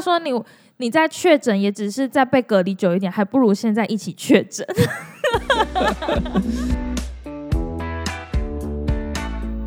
[0.00, 0.32] 他说你
[0.78, 4.66] 你在确诊，也只是在被隔离久一点，还不如现在一起确诊。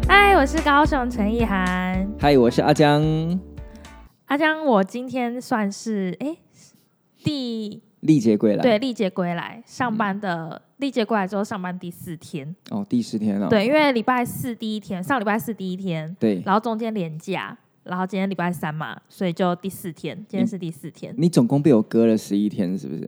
[0.10, 2.12] 嗨，我是高雄陈意涵。
[2.20, 3.40] 嗨，我是阿江。
[4.26, 6.36] 阿江，我今天算是哎
[7.24, 13.48] 第历劫归来，对历劫归来上班的历劫归来之后上班第四天哦，第四天了。
[13.50, 21.14] 对，因为礼拜四第一天，上礼拜四第一天，对，然后中间连假，然后今天礼拜三嘛，所以就第四天，今天是第四天。
[21.18, 23.08] 你总共被我隔了十一天，是不是？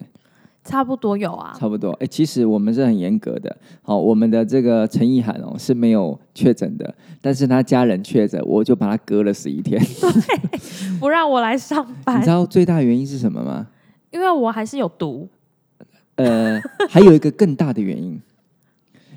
[0.64, 1.92] 差不多有啊，差不多。
[2.00, 3.56] 哎，其实我们是很严格的。
[3.84, 10.60] 好，我们的这个陈意涵哦是没有确诊的，但是他家人确诊，我就把他隔了十一天， 对，
[11.00, 12.20] 不让我来上班。
[12.20, 13.68] 你知道最大原因是什么吗？
[14.10, 15.30] 因为我还是有毒。
[16.16, 18.20] 呃，还有一个更大的原因，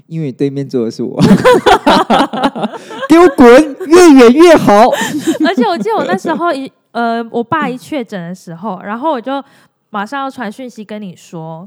[0.08, 1.16] 因为对面坐的是我，
[3.08, 4.88] 给我滚，越远越好。
[5.46, 9.42] 而且我记得我那时候一呃，我爸一确诊的时候，然后我就。
[9.90, 11.66] 马上要传讯息跟你说，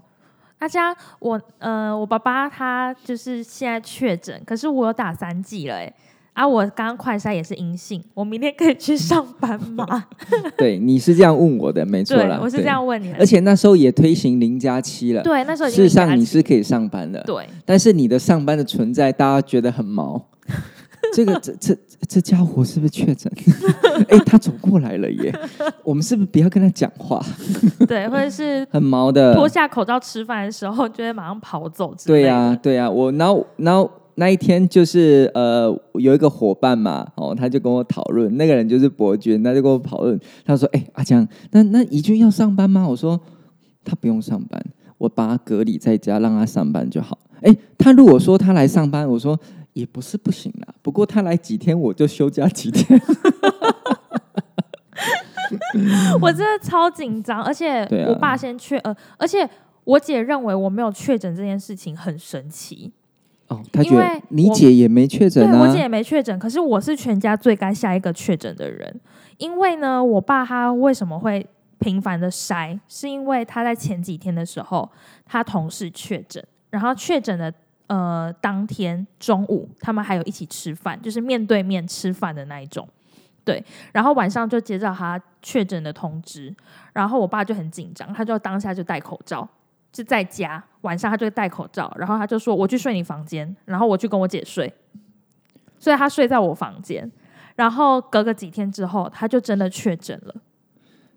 [0.59, 5.91] 阿佳，我呃，我爸爸他就是现在确诊，可是我有打三剂了，哎，
[6.33, 10.05] 啊，我刚刚快筛也是阴性，我明天可以去上班吗？
[10.57, 20.25] 对，你是这样问我的，没错啦，我是这样问你的，而且那时候也推行零加七了，对，那时候事实上你是可以上班的，对，但是你的上班的存在，大家觉得很毛。
[21.13, 23.29] 这个这这这家伙是不是确诊？
[24.07, 25.33] 哎，他走过来了耶！
[25.83, 27.21] 我们是不是不要跟他讲话？
[27.85, 31.93] 对，或者是很毛的，脱下口罩吃饭的时候，就会马上跑走。
[32.05, 32.89] 对呀，对呀。
[32.89, 33.91] 我然后然后
[34.21, 43.19] 那一天就是呃，有一个伙伴嘛，哦，他就跟我讨论，那个人就是伯君，他就跟我讨论，他说：“哎，阿江，那那怡君要上班吗？”我说
[43.83, 44.63] ：“他不用上班，
[44.99, 49.39] 我把他隔离在家，让他上班就好。”哎，他如果说他来上班，我说。
[49.73, 53.01] 也不是不行啦，不过他来几天我就休假几天。
[56.21, 59.49] 我真的超紧张，而且我爸先确呃，而且
[59.85, 62.91] 我姐认为我没有确诊这件事情很神奇。
[63.51, 68.99] 哦，他觉得你姐也没确诊啊，我姐也没确诊，可是我是全家最该下一个确诊的人，
[69.37, 71.45] 因为呢，我爸他为什么会
[71.77, 74.89] 频繁的筛，是因为他在前几天的时候，
[75.25, 77.53] 他同事确诊，然后确诊的。
[77.87, 82.87] 呃，当天中午他们还有一起吃饭，就是面对面吃饭的那一种，
[83.43, 83.61] 对。
[83.91, 86.55] 然后晚上就接到他确诊的通知，
[86.93, 89.45] 然后我爸就很紧张，他就当下就戴口罩，
[89.93, 94.73] 是在家晚上他就戴口罩，然后他就说我去睡你房间，然后我去跟我姐睡，
[95.79, 97.11] 所以他睡在我房间，
[97.55, 100.35] 然后隔个几天之后他就真的确诊了，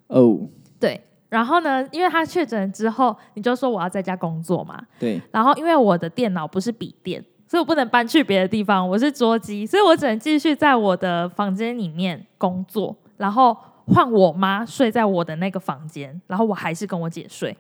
[0.09, 0.49] 哦，
[0.79, 1.01] 对。
[1.31, 1.85] 然后呢？
[1.91, 4.81] 因为他确诊之后，你就说我要在家工作嘛。
[5.01, 5.21] 对。
[5.33, 8.89] 然后因为我的电脑不是笔电，所以我不能搬去别的地方。
[8.89, 12.97] 我是桌机，所以我只能继续在我的房间里面工作。
[13.17, 13.57] 然后
[13.87, 17.57] 换我妈睡在我的那个房间，然后我还是跟我姐睡。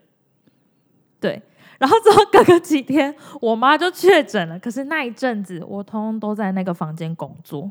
[1.24, 1.42] 对。
[1.78, 4.58] 然后之后隔个几天，我妈就确诊了。
[4.58, 7.70] 可是那一阵子，我通通都在那个房间工作。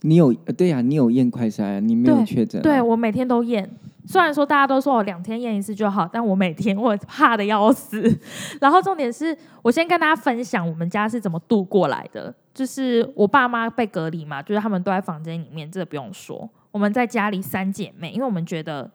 [0.00, 0.80] 你有对呀？
[0.80, 2.60] 你有验快筛，你没有确诊。
[2.62, 3.70] 对我每天都验。
[4.06, 8.02] 虽然说大家都说我两天验一次就好，但我每天我怕的要死。
[8.60, 12.34] 然后重点是我先跟大家分享我们家是怎么度过来的。
[12.52, 16.48] 就是我爸妈被隔离嘛，就是他们都在房间里面，这个不用说。
[16.72, 18.90] 我们在家里三姐妹，因为我们觉得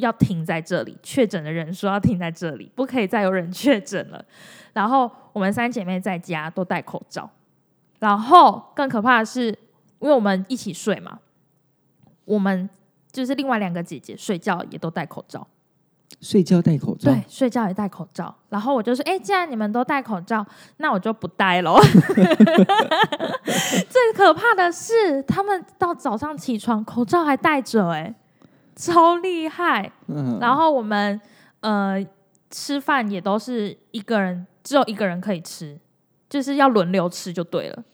[0.00, 4.24] 要停在这里，确诊的人数要停在这里，不可以再有人确诊了。
[4.72, 7.30] 然后我们三姐妹在家都戴口罩。
[7.98, 9.48] 然后更可怕的是，
[10.00, 11.20] 因为我们一起睡嘛，
[12.24, 12.68] 我们。
[13.12, 15.44] 就是另外两个姐姐睡觉也都戴口罩，
[16.20, 18.32] 睡觉戴口罩，对，睡觉也戴口罩。
[18.48, 20.46] 然后我就说：“哎，既然你们都戴口罩，
[20.76, 21.76] 那我就不戴喽。
[23.90, 28.14] 最可怕的是，他们到早上起床口罩还戴着，哎，
[28.80, 29.92] 超厉害。
[30.40, 31.20] 然后我们
[31.60, 32.04] 呃
[32.50, 35.78] 吃饭也都是一个人，只有一个人可以吃，
[36.28, 37.84] 就是要轮流吃就对了。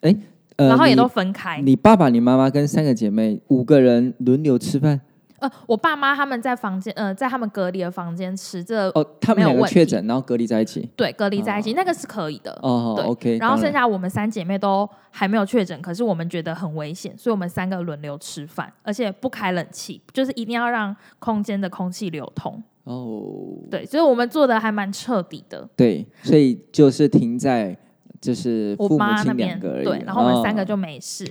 [0.00, 0.16] 哎。
[0.56, 1.60] 然后也都分开。
[1.60, 5.00] 你爸爸、你妈妈跟三个姐妹五个人轮流吃饭。
[5.44, 10.88] 呃，我爸妈他们在房间，呃，在他们隔离的房间吃，这哦，他们两个确诊，然后隔离在一起。
[10.96, 12.58] 对，隔离在一起，那个是可以的。
[12.62, 13.38] 哦，OK。
[13.38, 22.62] 然后剩下我们三姐妹都还没有确诊，可是我们觉得很危险，所以我们三个轮流吃饭，而且不开冷气，就是一定要让空间的空气流通。
[22.84, 23.22] 哦，
[23.70, 25.68] 对，所以我们做的还蛮彻底的。
[25.76, 27.76] 对，所以就是停在。
[28.20, 31.30] 就是我妈那边对，然后我们三个就没事，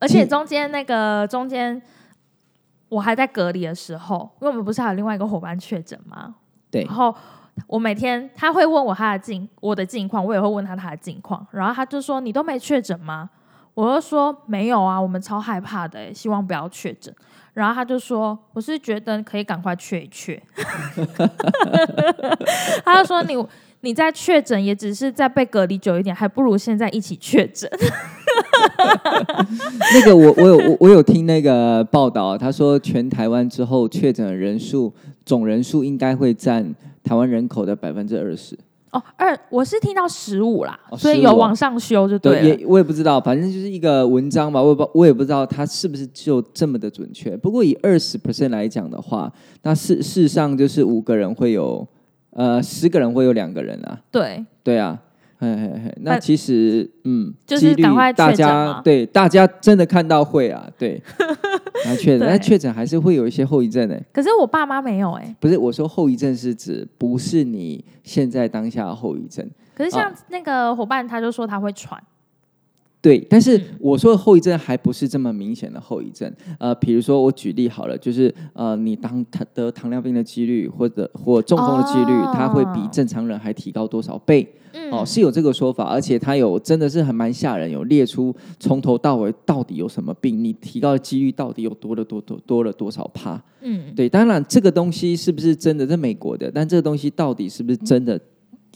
[0.00, 1.80] 而且中间那个中间
[2.88, 6.34] 我还在隔离的时候，因为我们不是还有另外一个伙伴确诊吗？
[6.70, 7.14] 对，然后
[7.66, 13.30] 我每天他会问我他的近我的近况，我也会问他他的近况，然后他就说你都没确诊吗？
[13.74, 17.12] 我就说没有啊，我们超害怕的、欸，希望不要确诊。
[17.52, 20.40] 然后他就说，我是觉得可以赶快确一确。
[22.84, 23.36] 他就说你
[23.84, 27.70] 你在确诊也只是在被隔离久一点，还不如现在一起确诊。
[29.94, 34.92] 那个我我有我我有听那个报道，他说全台湾之后确诊的人数
[35.24, 38.58] 总人数应该会占台湾人口的百分之二十。
[38.90, 42.48] 哦，二我是听到十五啦，哦所以有往上修就对了。
[42.48, 47.36] 也我也不知道，反正就是一个文章吧，我也不我也不知道它是不是就这么的准确。
[47.36, 49.32] 不过以二十 percent 来讲的话，
[49.62, 51.86] 那事事实上就是五个人会有
[52.34, 55.00] 呃十个人会有两个人啊，对，对啊。
[55.36, 61.02] 嘿嘿嘿，那那其实，嗯，就是赶快大家对大家真的看到会啊，对，
[61.84, 62.28] 然 后确诊，对。
[62.28, 64.00] 但确诊还是会有一些后遗症的。
[64.12, 72.00] 可是我爸妈没有哎、不是我说后遗症是指不是你现在当下的后遗症，可是像那个伙伴他就说他会喘，
[73.04, 76.32] 对，但是嗯我说的后遗症还不是这么明显的后遗症。
[76.58, 84.48] 呃，比如说我举例好了，就是呃，你当他得糖尿病的几率或者或中风的几率，哦它会比正常人还提高多少倍？
[84.72, 93.38] 嗯，哦，是有这个说法，而且它有真的是很蛮吓人，有列出从头到尾到底有什么病，你提高的几率到底有多了多多多了多少趴？
[93.60, 98.18] 嗯，对，当然这个东西是不是真的，在美国的，但这个东西到底是不是真的，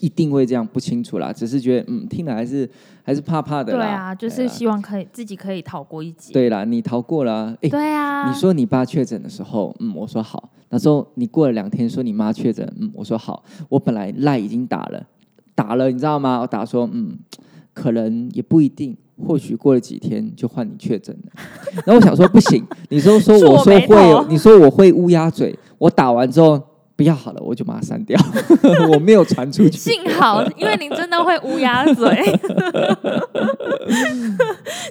[0.00, 1.32] 一定会这样不清楚啦。
[1.32, 2.68] 只是觉得，嗯，听了还是
[3.02, 3.78] 还是怕怕的啦。
[3.78, 6.32] 对啊，就是希望可以自己可以逃过一劫。
[6.32, 10.50] 对啦，你逃过了对啊，你说你爸确诊的时候，嗯，我说好。
[10.70, 13.42] 那时候你过了两天说你妈确诊，嗯，我说好。
[13.70, 15.02] 我本来赖已经打了，
[15.54, 16.40] 打了，你知道吗？
[16.40, 17.18] 我打说，嗯，
[17.72, 18.94] 可能也不一定，
[19.26, 21.42] 或许过了几天就换你确诊了。
[21.86, 26.60] 然后我想说不行，你说说我我说会，你说我会乌鸦嘴，我打完之后
[26.98, 28.20] 不要好了，我就把它删掉，
[28.92, 29.78] 我没有传出去。
[29.78, 32.04] 幸好，因为你真的会乌鸦嘴，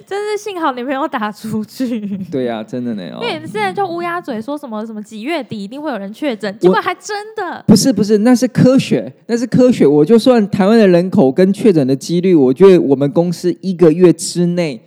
[0.06, 2.00] 真是幸好你没有打出去。
[2.30, 3.28] 对呀、真的呢哦因。
[3.28, 7.62] 为你现在就乌鸦嘴说什么什么几月底一定会有人确诊，结果还真的。
[7.66, 9.86] 不是不是，那是科学，那是科学。
[9.86, 14.80] 我就算台湾的人口跟确诊的几率，我觉得我们公司一个月之内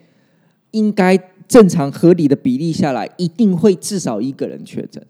[0.72, 1.16] 应该
[1.48, 5.06] 正常合理的比例下来，一定会至少一个人确诊。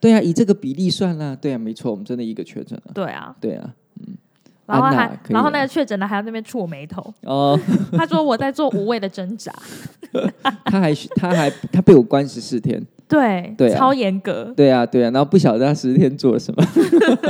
[0.00, 1.36] 对啊，以这个比例算啦。
[1.40, 2.92] 对啊，没错，我们真的一个确诊了。
[2.94, 3.74] 对啊，对啊，
[4.66, 7.58] 然后还然后啊那个确诊的还要那边触我眉头，哦，
[7.92, 9.52] 他说我在做无谓的挣扎，
[10.64, 12.84] 他还他还他被我关十四天。
[13.08, 14.52] 对，对啊超严格。
[14.56, 16.60] 对啊，对啊，然后不晓得他十四天做了什么。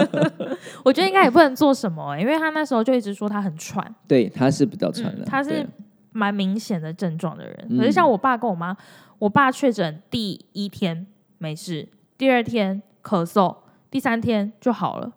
[0.83, 5.67] 我觉得应该也不能做什么、欸，因为他那时候就一直说他很喘，对，他是比较喘的、嗯他是对
[6.13, 7.67] 蛮明显的症状的人。
[7.69, 8.75] 嗯可是像我爸跟我妈，
[9.19, 11.87] 我爸确诊第一天没事，
[12.19, 13.55] 第二天咳嗽，
[13.91, 15.13] 第三天就好了。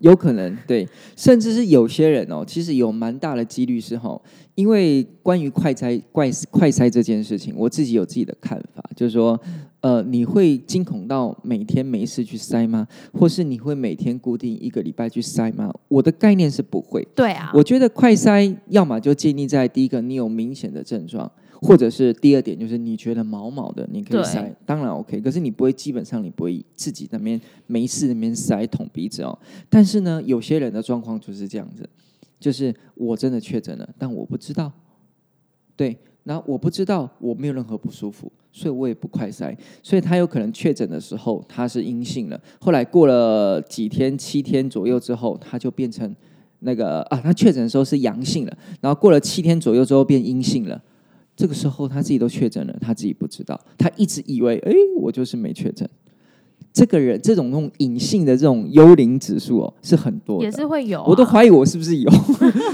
[0.00, 4.16] 有可能对，甚至是有些人哦，其实有蛮大的几率是哈，
[4.54, 9.36] 因为关于快筛、怪快筛这件事情，我自己有自己的看法，就是说，
[9.80, 12.86] 呃，你会惊恐到每天没事去筛吗？
[13.12, 15.74] 或是你会每天固定一个礼拜去筛吗？
[15.88, 21.28] 我的概念是不会，对啊，我觉得快筛要么就建立在第一个你有明显的症状，
[21.60, 25.20] 或者是第二点就是你觉得毛毛的，你可以塞，当然 OK。
[25.20, 29.36] 可是你不会，基本上你不会自己那边没事那边塞捅鼻子哦。
[29.68, 31.88] 但是呢，有些人的状况就是这样子，
[32.38, 34.70] 就是我真的确诊了，但我不知道，
[35.74, 46.14] 对，然后我不知道我没有任何不舒服，所以我也不快塞，所以他有可能确诊的时候他是阴性了，后来过了几天七天左右之后，他就变成
[46.60, 50.80] 那个啊，他确诊的时候是阳性了，然后过了七天左右之后变阴性了。
[51.38, 55.88] 这个时候他自己都确诊了，他自己不知道，他一直以为，哎，我就是没确诊。
[56.72, 61.06] 这个人这种那种隐性的这种幽灵指数哦，是很多的，也是会有、啊。
[61.06, 62.10] 我都怀疑我是不是有，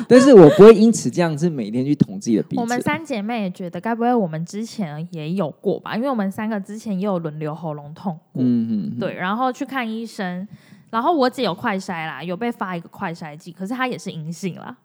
[0.08, 2.62] 但是我不会因此这样子每天去捅自己的鼻子。
[2.62, 5.94] 我们三姐妹也觉得，该不会我们之前也有过吧？
[5.94, 10.48] 因为我们三个之前也有轮流喉咙痛过，嗯嗯，嗯，对，然后去看医生，
[10.94, 14.76] 然后我姐有快筛啦，有被发一个快筛剂，可是她也是阴性啦，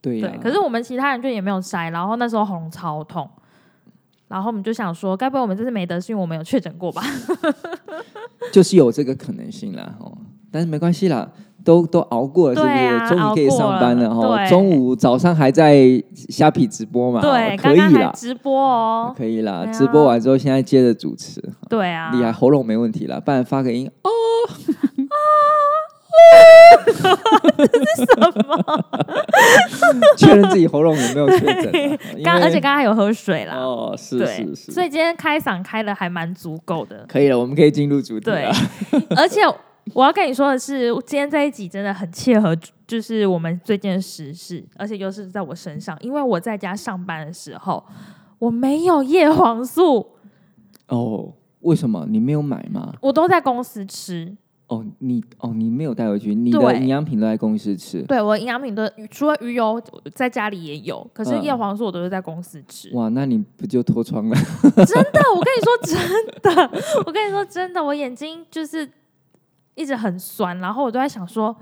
[0.00, 3.28] 对呀、对，可是我们其他人就也没有筛，然后那时候喉咙超痛，
[4.28, 7.02] 然后我们就想说，该不会我们这次没得，是因为我们有确诊过吧？
[8.52, 10.16] 就是有这个可能性啦，哦，
[10.52, 11.28] 但是没关系啦，
[11.64, 13.16] 都都熬过了，是不对啊是？
[13.16, 14.24] 终于可以上班了哈。
[14.36, 19.64] 了中午早上还在虾皮直播嘛，对，哦可以啦，还直播哦，可以啦。
[19.64, 24.10] 啊直播完之后，现在接着主持，对啊，厉害，喉咙没问题了，不然发个音哦。
[30.16, 31.98] 确认自己喉咙有没有确诊啊？
[32.24, 38.52] 刚而且刚刚还有喝水啦，哦，是，是是，所以今天开嗓开的还蛮足够的，可以了，我们可以进入主题对了。，
[39.16, 39.42] 而且
[39.94, 47.84] 我要跟你说的是，今天这一集真的很切合，就是我们最近的时事，而且又是在我身上，因为我在家上班的时候，
[48.38, 50.12] 我没有叶黄素，
[50.88, 52.94] 哦，为什么你没有买吗？
[53.00, 54.36] 我都在公司吃。
[54.68, 58.02] 哦，你哦，你没有带回去，你的对营养品都在公司吃。
[58.02, 59.80] 对我营养品的除了鱼油
[60.12, 62.90] 在家里也有，可是嗯叶黄素我都是在公司吃。
[62.92, 64.36] 哇，那你不就脱窗了？
[64.84, 65.96] 真的，我跟你说真
[66.42, 66.70] 的，
[67.06, 68.90] 我跟你说真的，我眼睛就是
[69.76, 71.56] 一直很酸，然后我都在想说，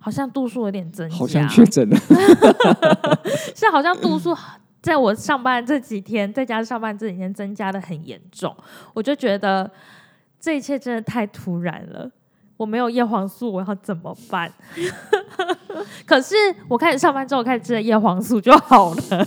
[0.00, 1.96] 好像度数有点增加，好像确诊了。
[3.54, 4.36] 是好像度数
[4.82, 8.52] 在我上班这几天，在家上班这几天增加的很严重，
[8.92, 9.70] 我就觉得
[10.40, 12.10] 这一切真的太突然了。
[12.60, 14.52] 我没有叶黄素，我要怎么办？
[16.04, 16.34] 可是
[16.68, 19.26] 我开始上班之后，开始吃了叶黄素就好了。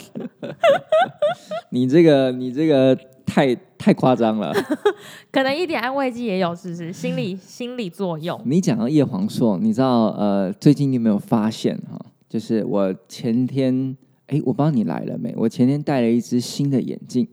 [1.71, 4.53] 你这个，你这个太太夸张了。
[5.33, 6.93] 可能一点安慰剂也有，是不是？
[6.93, 8.39] 心理心理作用。
[8.45, 11.99] 你讲到叶黄素，你知道呃，最近你有没有发现哈？
[12.29, 13.97] 就是我前天，
[14.27, 15.33] 哎，我不知道你来了没？
[15.35, 17.27] 我前天戴了一只新的眼镜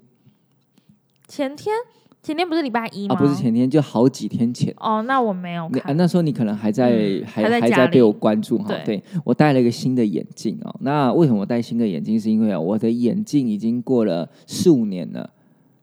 [1.28, 1.76] 前天
[2.22, 3.14] 前天不是礼拜一吗？
[3.14, 4.74] 啊，不是前天，就好几天前。
[4.78, 5.96] 哦，那我没有看啊，看。
[5.96, 8.68] 那时候你可能还在、嗯还还在还在被我关注哈。
[8.84, 10.74] 对对我戴了一个新的眼镜哦。
[10.80, 12.20] 那为什么我戴新的眼镜？
[12.20, 15.30] 是因为哦，我的眼镜已经过了四五年了。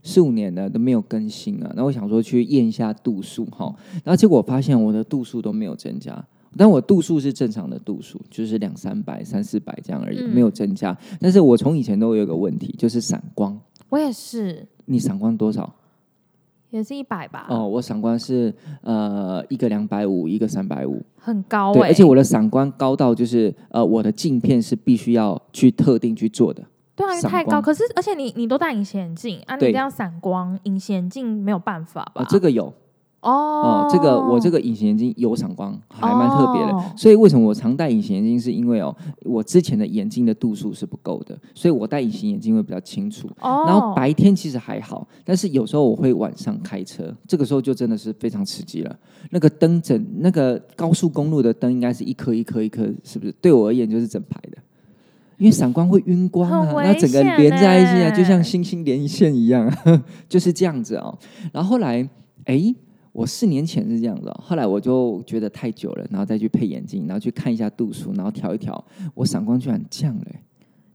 [0.04, 3.76] 四五年了都没有更新了，那我想说去验一下度数哈，
[4.06, 6.24] 然后结果我发现我的度数都没有增加，
[6.56, 10.98] 但我度数是正常的度数，就是两三百、三四百这样而已，嗯没有增加。
[11.20, 13.60] 但是我从以前都有一个问题，就是散光。
[13.90, 15.76] 我也是，你散光多少？
[16.70, 17.48] 也是一百吧。
[17.50, 21.02] 哦，我散光是呃一个两百五，一个三百五。
[21.18, 26.64] 很高对，哎、而且我的散光高到就是呃，我的镜片是必须要去特定去做的。
[26.96, 27.62] 对啊，因为太高。
[27.62, 32.24] 可是而且你你都戴隐形眼镜啊，你对这样散光，隐形眼镜没有办法吧？
[32.24, 32.74] 哦，这个有
[33.28, 36.72] 哦哦、这个我这个隐形眼镜有闪光，还蛮特别的。
[36.72, 43.28] 哦所以为什么我常戴隐形眼镜，是因为哦，我之前的眼镜的度数是不够的，所以我戴隐形眼镜会比较清楚。
[43.42, 48.96] 哦，然后白天其实还好，但是有时候我会晚上开车，这个时候就真的是非常刺激了。
[49.30, 53.32] 那个灯整，那个高速公路的灯应该是一颗一颗一颗，是不是？
[53.42, 54.58] 对我而言就是整排的，
[55.38, 59.72] 因为闪光会晕光啊那整个连在一起啊，就像星星连线一样，
[60.30, 61.18] 就是这样子哦。
[61.52, 62.08] 然后后来，
[62.46, 62.74] 哎。
[63.18, 70.40] 我四年前是这样子、哦，后来我就觉得太久了，然后再去配眼镜，然后去看一下度数，然后调一调，我散光居然降了、欸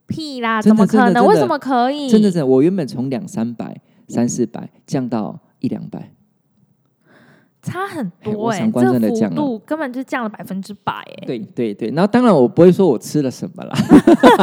[0.06, 1.26] 屁啦，怎么可能？
[1.26, 2.08] 为什么可以？
[2.08, 3.76] 真的真的，我原本从两三百、
[4.06, 6.12] 三四百降到一两百，
[7.62, 11.88] 差很多哎、这幅真的降了度根本就降了百分之百哎，对对对。
[11.90, 13.72] 然后当然我不会说我吃了什么啦，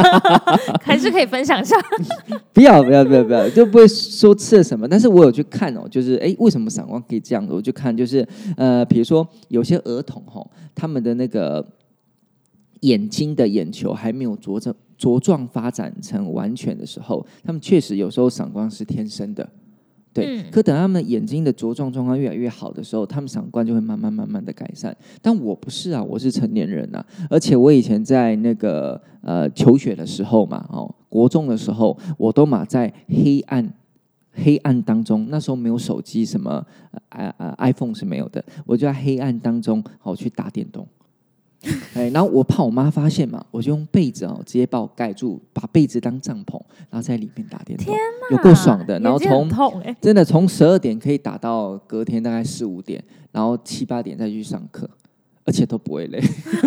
[0.80, 1.76] 还是可以分享一下。
[2.54, 4.88] 不要不要不要不要，就不会说吃了什么。
[4.88, 7.52] 但是我有去看哦，就是哎，为什么散光可以这样子？
[7.52, 11.62] 我就看就是呃，比如说有些儿童吼、他们的那个
[12.80, 19.46] 眼睛的眼球还没有茁壮茁壮发展成完全的时候，他们确实有时候散光是天生的。
[20.20, 24.96] 对，嗯可等他们眼睛的茁壮状况越来越好的时候，他们闪光就会慢慢慢慢的改善。
[25.22, 33.72] 但我不是啊，我是成年人啊，而且我以前在那个呃求学的时候嘛，哦，国中的时候，我都嘛在黑暗
[34.32, 36.64] 黑暗当中，那时候没有手机，什么
[37.10, 40.86] 呃呃 iPhone 是没有的，我就在黑暗当中好去打电动。
[41.94, 47.94] 哎，然后我怕我妈发现嘛，我就用被子哦，直接把我盖住，把被子当帐篷，然后在里面打电动，
[48.30, 48.98] 有够爽的。
[49.00, 49.48] 然后从
[50.00, 54.88] 真的从十二点可以打到隔天大概四五点，然后七八点再去上课，
[55.44, 56.18] 而且都不会累。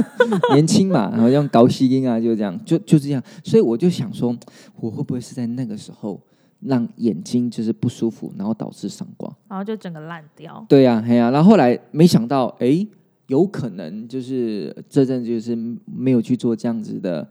[0.53, 3.23] 年轻嘛， 然后用高吸音啊，就这样，就就这样。
[3.43, 4.35] 所以我就想说，
[4.79, 6.21] 我会不会是在那个时候
[6.59, 9.35] 让眼睛就是不舒服，然后导致散光？
[9.49, 10.63] 然后就整个烂掉。
[10.69, 12.85] 对呀、嘿呀、然后后来没想到，哎，
[13.27, 17.27] 有可能就是这阵就是没有去做这样子的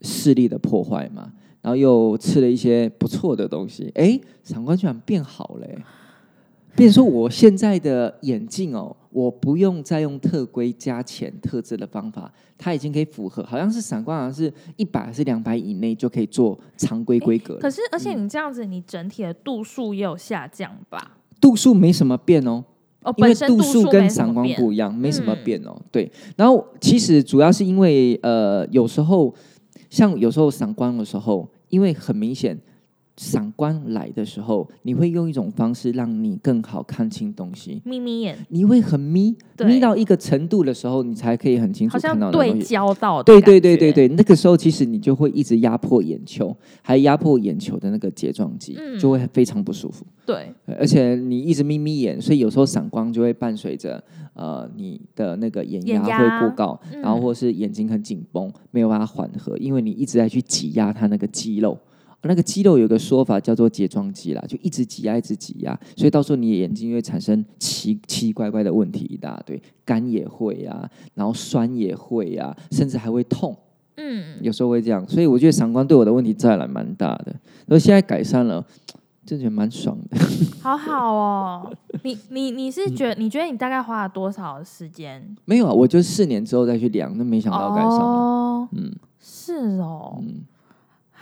[0.00, 5.78] 视力的破坏嘛，然后又吃了一些不错的东西，哎，闪光居然变好了、诶
[6.74, 21.18] 变说我现在的眼镜哦，我不用再用特规加钱特制的方法，它已经可以符合，好像是闪光好像是一百还是两百以内就可以做常规规格了可是，而嗯且你这样子，你整体的度数也有下降吧？
[21.38, 22.64] 度数没什么变哦。
[23.02, 25.76] 哦，因为度数跟数没什闪么变光不一样，没什么嗯变哦。
[25.90, 29.34] 对，然后其实主要是因为呃，有时候
[29.90, 32.58] 像有时候散光的时候，因为很明显
[33.16, 37.80] 闪光来的时候，你会用一种方式让你更好看清东西。
[37.84, 42.58] 眯眯眼，你会很眯，眯到一个程度的时候，你才可以很清楚看到对。
[42.60, 48.98] 焦到的对对对对对，那个时候其实你就会一直压迫眼球，还压迫眼球的那个睫状肌，嗯。
[48.98, 50.06] 就会非常不舒服。
[50.24, 50.52] 对。
[50.78, 54.02] 而且你一直眯眯眼，所以有时候散光就会伴随着
[54.34, 61.76] 呃你的那个眼压会过高，然后嗯或是眼睛很紧绷，没有办法缓和，因为你一直在去挤压它那个肌肉
[62.22, 73.56] 那个肌肉有个说法叫做睫状肌啦，就一直挤压，一直挤压，所以到时候你的眼睛会产生奇奇奇怪怪的问题一大堆，干也会啊，然后酸也会啊，甚至还会痛，
[73.96, 75.06] 嗯，有时候会这样。
[75.08, 77.32] 所以我觉得散光对我的问题再来蛮大的，
[77.66, 78.64] 然后现在改善了，
[79.26, 80.16] 真觉得蛮爽的。
[80.62, 81.72] 好好哦。
[82.04, 85.36] 你你你是觉得你觉得你大概花了多少时间？
[85.44, 87.98] 没有啊，我就四年之后再去量，那没想到改善了。
[87.98, 90.42] 哦，嗯是哦，嗯，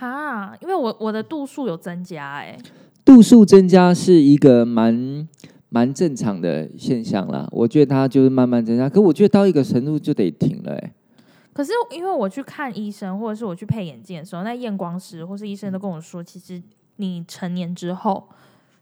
[0.01, 2.57] 哈，因为我我的度数有增加哎、
[3.05, 5.29] 度数增加是一个蛮
[5.69, 7.47] 蛮正常的现象啦。
[7.53, 10.93] 我觉得它就是慢慢增加，可我觉得到一个程度就得停了、欸。
[11.53, 16.63] 可是因为我去看医生，或者是我去配眼镜的时候，那验光师或是医生都跟我说，其实
[16.97, 18.27] 你成年之后，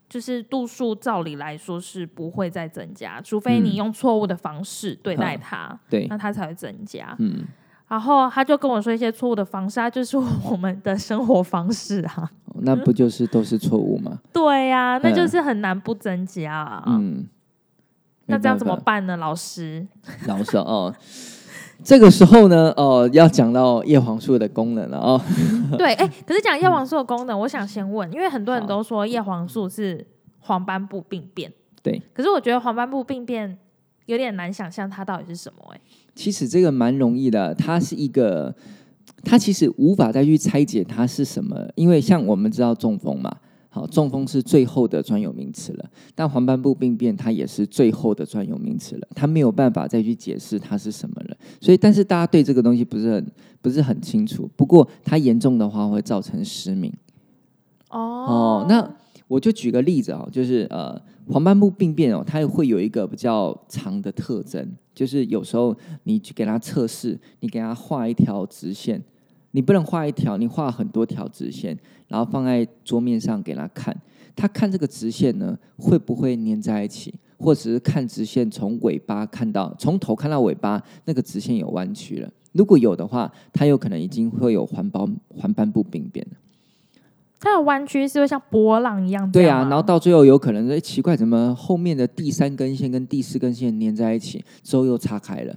[0.07, 7.13] 就是度数照理来说是不会再增加，除非你嗯用错误的方式对待好它，对那，它才会增加。
[7.19, 7.43] 嗯，
[7.89, 12.31] 然后他就跟我说一些错误的方式，它就是我们的生活方式啊。
[12.61, 14.19] 那不就是都是错误吗？
[14.31, 16.83] 对呀、那就嗯是很难不增加啊。
[16.87, 17.27] 嗯，
[18.27, 19.87] 那这样怎么办办呢，老师？
[20.27, 20.93] 老师哦，
[21.83, 25.19] 这个时候呢，哦，要讲到叶黄素的功能了哦。
[25.77, 30.05] 对，哎、 可是讲叶黄素的功能，我想先问，因为很多人都说叶黄素是
[30.39, 33.57] 黄斑部病变，对，可是我觉得黄斑部病变
[34.09, 35.79] 有点难想象它到底是什么、哎，
[36.15, 38.51] 其实这个蛮容易的，它是一个，
[39.23, 43.31] 它其实无法再去拆解它是什么，因为像我们知道中风嘛，
[43.69, 45.85] 好，中风是最后的专有名词了，
[46.15, 56.91] 但黄斑部病变它也是最后的专有名词了，它没有办法再去解释它是什么了，所以但是大家对这个东西不是很不是很清楚，不过它严重的话会造成失明。
[57.91, 57.99] 哦。
[57.99, 58.81] 哦，那
[59.29, 65.73] 我就举个例子啊、就是呃，黄斑部病变哦，它会有一个比较长的特征，就是有时候
[66.05, 68.99] 你去给它测试，你给它画一条直线，
[69.51, 73.95] 你不能画一条，你画很多条直线，然后放在桌面上给它看，
[74.35, 86.37] 它看这个直线呢会不会粘在一起，或者是看直线从尾巴看到从头看到尾巴那个直线有弯曲了，如果有的话，它有可能已经会有黄斑黄斑部病变了。
[87.39, 95.55] 它的弯曲是会像波浪一样对啊，然后到最后有可能说，哎，奇怪，怎么后面的第三根线跟第四根线粘在一起，之后又岔开了？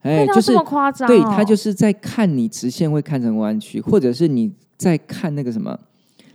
[0.00, 1.08] 哎，就是这么夸张、哦？
[1.08, 5.78] 对，他就是在看你直线会看成弯曲，或者是你在看那个什么，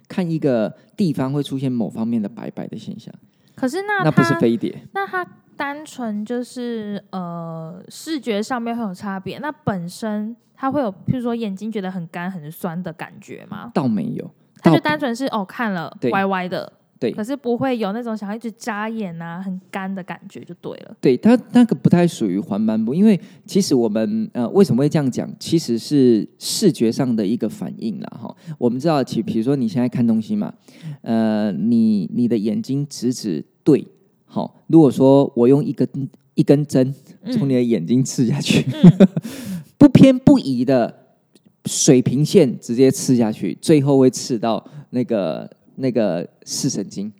[0.08, 3.14] 看一个地方会出现某方面的白白的现象，
[3.56, 4.74] 可是那那不是它飞碟。
[4.94, 13.70] 那它单纯就是呃视觉上面会有差别，那本身它会有譬如说眼睛觉得很干很酸的感觉吗？
[13.74, 14.32] 倒没有，
[14.68, 17.12] 它就倒单纯是哦看了歪歪的，对。
[17.12, 20.96] 可是不会有那种想要一直眨眼啊很干的感觉就对了。
[21.00, 28.36] 对它那个不太属于黄斑部，因为其实我们呃为什么会这样讲，其实是视觉上的一个反应啦哈。
[28.58, 30.54] 我们知道，其比如说你现在看东西嘛，
[31.02, 33.86] 呃，你你的眼睛直直对，
[34.26, 35.88] 好，如果说我用一根
[36.34, 36.94] 一根针
[37.32, 38.66] 从你的眼睛刺下去，
[39.78, 41.07] 不偏不倚的
[41.68, 47.12] 水平线直接刺下去，最后会刺到那个那个视神经。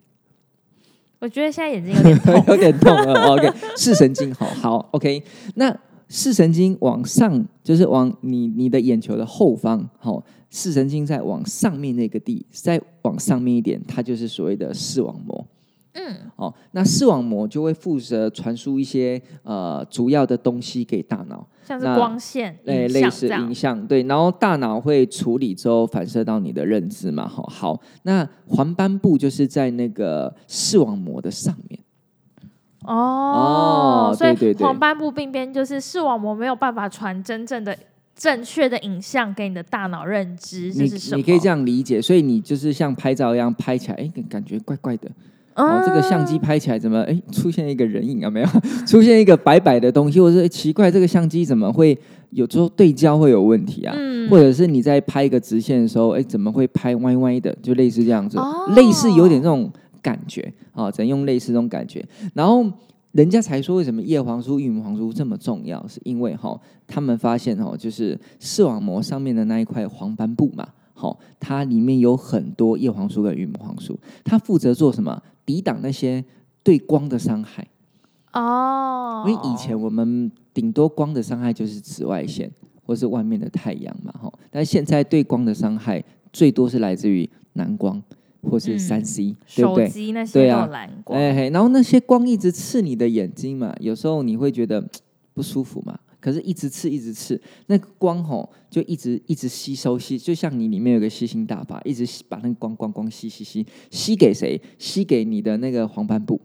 [1.20, 3.32] 我觉得现在眼睛有点 痛，有点痛了。
[3.32, 5.22] OK，视神经好好 OK。
[5.56, 5.76] 那
[6.08, 15.46] 视神经往上，就是往你你的眼球的后方，好、视神经再往上面那个地，再往上面一点，它就是所谓的视网膜。
[15.98, 23.52] 嗯，哦，那视网膜就会负责传输一些呃主要的东西给大脑，像是光线、类类似影。
[23.52, 31.80] 像，对，然后大脑会处理之后反射到你的认知嘛，好，好，那黄斑部就是在那个视网膜的上面。
[32.84, 37.76] 哦，所以黄斑部病变就是视网膜没有办法传真正的
[38.14, 41.16] 正确的影像给你的大脑认知，这你是什么？
[41.16, 45.10] 你可以这样理解，所以你就是像拍照一样拍起来，哎，感觉怪怪的。
[45.58, 48.30] 哦哦，这个相机拍起来怎么哎出现一个人影啊？
[48.30, 48.48] 没有，
[48.86, 51.98] 出现一个白白的东西，或者奇怪，这个相机怎么会
[52.30, 53.94] 有时候对焦会有问题啊？
[53.96, 57.56] 嗯或者是你在拍一个直线的时候，哎，怎么会拍歪歪的？
[57.62, 59.70] 就类似这样子，哦类似有点这种
[60.02, 60.42] 感觉
[60.72, 62.04] 啊，哦只能用类似这种感觉。
[62.34, 62.66] 然后
[63.12, 75.22] 人家才说为什么叶黄素、玉米黄素这么重要，是因为哈、他们发现哈、就是视网膜上面的那一块黄斑布嘛，好、它里面有很多叶黄素跟玉米黄素，它负责做什么？
[75.48, 76.22] 抵挡那些
[76.62, 77.66] 对光的伤害。
[78.34, 82.50] 哦，因为以前我们顶多光的伤害就是紫外线
[82.84, 84.30] 或是外面的太阳嘛，哈。
[84.50, 88.02] 但现在对光的伤害最多是来自于蓝光
[88.42, 89.88] 或是嗯三 C，、对不手对？
[89.88, 94.86] 机那些对啊都蓝光，哎嘿，然后那些光一直刺你的眼睛嘛，有时候你会觉得
[95.32, 95.98] 不舒服嘛。
[96.28, 104.60] 可是一直刺一直刺，那个光吼就一直一直吸收吸，就像你里面有个吸星大法，一直吸把那个光光光吸吸吸吸给谁？
[104.78, 106.38] 吸给你的那个黄斑部，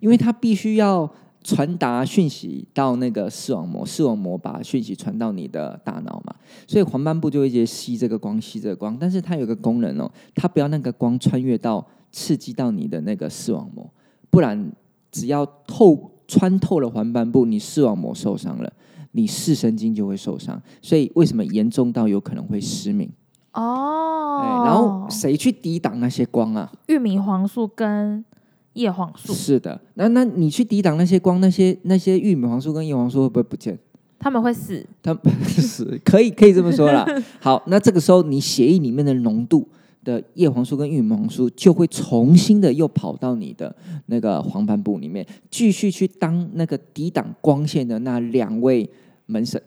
[0.00, 6.34] 因为它必须要传达讯息到那个视网膜，视网膜把讯息传到你的大脑嘛，
[6.68, 13.90] 所以黄斑部就会直吸这个光，吸这个光，但是它有个功能哦，它不要那个光穿越到刺激到你的那个视网膜，
[14.30, 14.72] 不然
[15.10, 18.72] 只要透穿透了黄斑部，你视网膜受伤了，
[19.16, 23.08] 你视神经就会受伤，所以为什么严重到有可能会失明？
[23.52, 26.70] 哦哎，然后谁去抵挡那些光啊？
[26.88, 28.24] 玉米黄素跟
[28.72, 33.78] 叶黄素，是的，那那你去抵挡那些光，那些那些玉米黄素跟叶黄素会不会不见？
[34.18, 34.84] 他们会死。
[35.00, 37.06] 它是 可以可以这么说啦。
[37.40, 39.68] 好，那这个时候你血液里面的浓度
[40.02, 43.74] 的叶黄素跟玉米黄素就会重新的又跑到你的
[44.06, 48.90] 那个黄斑部里面，继续去当那个抵挡光线的那两位
[49.26, 49.60] 门神。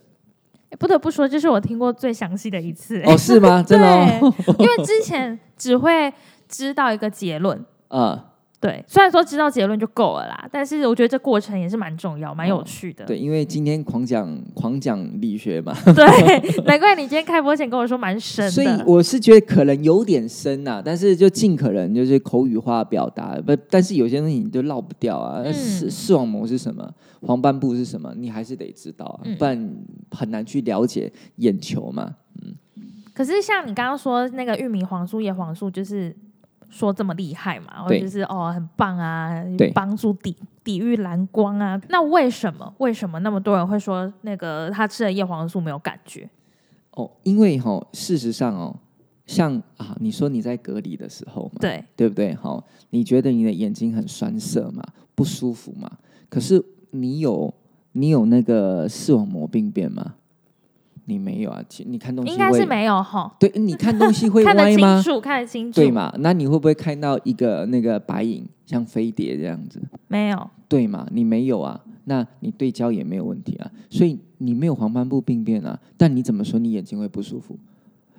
[0.80, 3.64] 不得不说，这是我听过最详细的一次、诶哦，是吗？
[3.68, 6.14] 真的哦，因为之前只会
[6.50, 7.66] 知道一个结论。
[7.88, 8.22] 呃，
[8.60, 13.04] 对，虽然说知道结论就够了啦，但是我觉得这过程也是蛮重要、蛮有趣的。
[13.04, 18.68] 哦对，因为今天狂讲狂讲理学嘛， 对，难怪你今天开播前跟我说蛮深所以。
[18.86, 25.44] 我是觉得可能有点深呐、但是就尽可能就是口语化表达，不，但是有些东西你就绕不掉啊。
[25.46, 26.92] 嗯视视网膜是什么？
[27.22, 28.12] 黄斑部是什么？
[28.18, 29.70] 你还是得知道啊，嗯不然
[30.10, 32.16] 很难去了解眼球嘛。
[32.44, 32.56] 嗯
[33.14, 36.16] 可是像你刚刚说那个玉米黄素、叶黄素，就是
[36.70, 41.80] 说这么厉害嘛，或对者就是哦很棒啊对，帮助抵抵御蓝光啊。
[41.90, 46.30] 那为什么为什么那么多人会说那个他吃了叶黄素没有感觉？
[46.92, 48.76] 哦，因为哈、事实上哦，
[49.26, 52.34] 像啊，你说你在隔离的时候嘛，对，对不对？
[52.36, 55.90] 好，你觉得你的眼睛很酸涩嘛，不舒服嘛？
[56.30, 57.54] 可是你有
[57.92, 60.16] 你有那个视网膜病变吗？
[61.10, 61.64] 你没有啊？
[61.70, 65.02] 其你看东西会应该是没有哈，对，你看东西会 看得清？
[65.02, 65.90] 楚，看得清楚，对？
[65.90, 66.14] 嘛？
[66.20, 69.82] 那你会不会看到一个那个白影，像飞碟这样子？
[70.10, 71.08] 没有，对嘛？
[71.12, 71.80] 你没有啊？
[72.04, 75.80] 那你对焦也没有问题啊，所以你没有黄斑部病变啊。
[75.96, 77.58] 但你怎么说你眼睛会不舒服？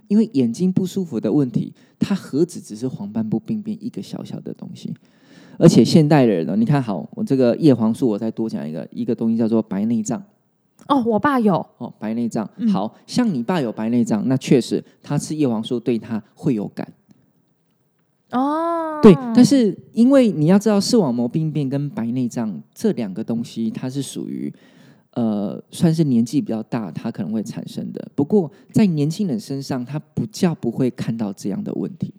[0.09, 4.95] 因为眼睛不舒服的问题，它何止只是黄斑部病变一个小小的东西？
[5.59, 10.23] 而且现代人呢，你看好我这个叶黄素，我再多讲一个，一个东西叫做白内障。
[10.87, 16.91] 哦，我爸有，哦，白内障，嗯好像你爸有白内障，那确实他吃叶黄素对他会有感，
[18.31, 19.13] 哦，对。
[19.35, 24.53] 但是因为你要知道，视网膜病变跟白内障这两个东西，它是属于
[25.13, 28.09] 呃算是年纪比较大，它可能会产生的。
[28.15, 32.15] 不过在年轻人身上，他不叫不会看到这样的问题。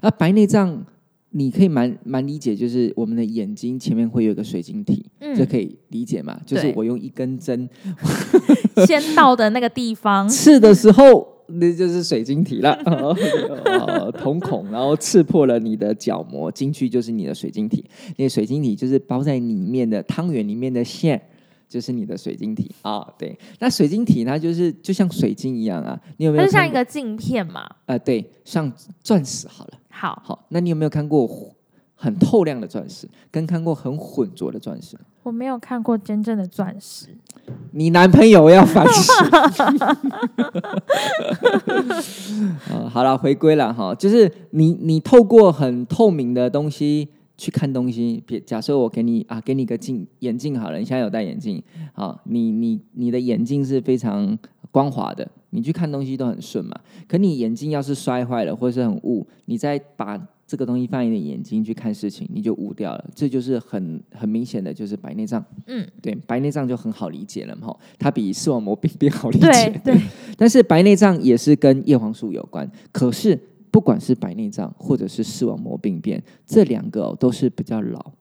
[0.00, 0.84] 而白内障，
[1.32, 5.34] 你可以蛮蛮理解，就是我们的眼睛前面会有一个水晶体，嗯。
[5.34, 6.38] 这可以理解嘛？
[6.44, 7.68] 就是我用一根针
[8.86, 17.84] 先到的那个地方，刺的时候，那就是水晶体了， 哦瞳孔，然后刺破了你的角膜，进去就是你的水晶体。
[18.16, 21.20] 那个水晶体就是包在里面的汤圆里面的馅，
[21.72, 23.02] 就是你的水晶体啊。
[23.16, 26.70] 对，那水晶体它就是就像水晶一样啊，你有没它就像一？
[26.70, 27.66] 个镜片嘛。
[27.86, 28.70] 呃，对，像
[29.02, 29.72] 钻石好了。
[29.88, 31.26] 好，好，那你有没有看过
[31.94, 34.98] 很透亮的钻石，跟看过很浑浊的钻石？
[35.22, 37.16] 我没有看过真正的钻石。
[37.70, 39.12] 你男朋友要烦死。
[42.68, 47.08] 呃， 好了，回归了哈，就是你你透过很透明的东西
[47.42, 51.60] 去看东西，别假设我给你啊，给你个镜眼镜好了，你现在有戴眼镜，
[51.92, 54.38] 好，你你你的眼镜是非常
[54.70, 56.78] 光滑的，你去看东西都很顺嘛。
[57.08, 65.44] 可你眼镜要是摔坏了或者是很雾，你再把这个东西放你的眼睛去看事情，你就雾掉了，这就是很很明显的就是白内障。
[65.66, 69.80] 嗯，对，白内障就很好理解了嘛，吼它比视网膜病变好理对解。
[69.84, 70.00] 对，
[70.38, 73.36] 但是白内障也是跟叶黄素有关，可是
[73.72, 78.12] 不管是白内障或者是视网膜病变，这两个、都是比较老。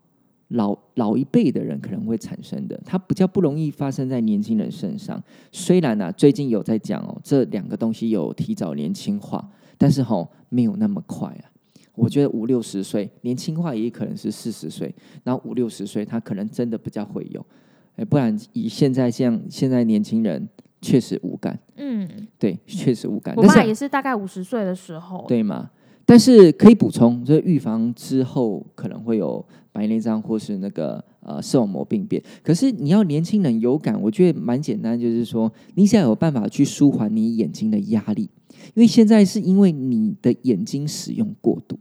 [0.53, 5.23] 老老一辈的人可能会产生的，它比较不容易发生在年轻人身上。
[5.49, 11.47] 虽然呢、最近有在讲哦，这两个东西有提早年轻化，但是吼、没有那么快啊。
[11.95, 17.45] 我觉得五六十岁年轻化也可能是四十岁，然后五六十岁他可能真的比较会有，
[17.95, 20.45] 哎，不然以现在像现在年轻人
[20.81, 25.69] 确实无感，嗯，对，确实无感，我爸也是大概五十岁的时候，对吗？
[26.05, 32.21] 但是可以补充，就是预防之后可能会有白内障或是那个呃视网膜病变。
[32.43, 38.29] 可是你要年轻人有感，我觉得蛮简单，就是说你想有办法去舒缓你眼睛的压力，
[38.73, 41.79] 因为现在是因为你的眼睛使用过度。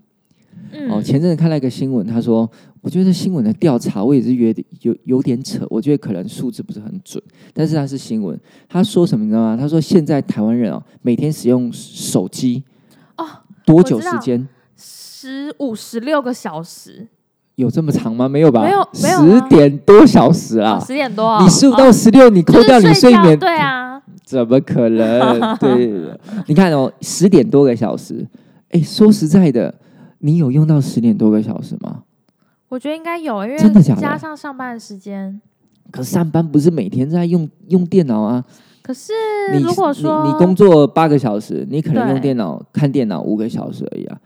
[0.73, 2.49] 嗯哦，前阵子看到一个新闻，他说，
[2.83, 8.39] 我觉得新闻的调查我也是觉得有有点扯，我觉得可能数字不是很准，但是它是新闻，
[8.69, 9.57] 他说什么你知道吗？
[9.57, 12.63] 他说现在台湾人哦，每天使用手机
[13.17, 13.27] 哦
[13.67, 14.49] 多久时间？
[14.77, 17.07] 十五十六个小时，
[17.57, 18.27] 有这么长吗？
[18.27, 18.63] 没有吧？
[18.63, 20.79] 没有没有十啊点多小时啦。
[20.79, 25.57] 哦，十点多哦，你十五哦到十六，你扣掉你睡觉眠，对啊， 怎么可能？
[25.59, 25.93] 对，
[26.49, 28.27] 你看哦，十点多个小时，
[28.71, 29.75] 哎，说实在的，
[30.21, 32.05] 你有用到十点多个小时吗？
[32.71, 35.39] 我觉得应该有，因为真的假的加上上班的时间。
[35.91, 38.43] 可上班不是每天在用用电脑啊？
[38.81, 39.13] 可是
[39.53, 44.17] 你如果说你你工作八个小时，你可能用对电脑看电脑五个小时而已啊，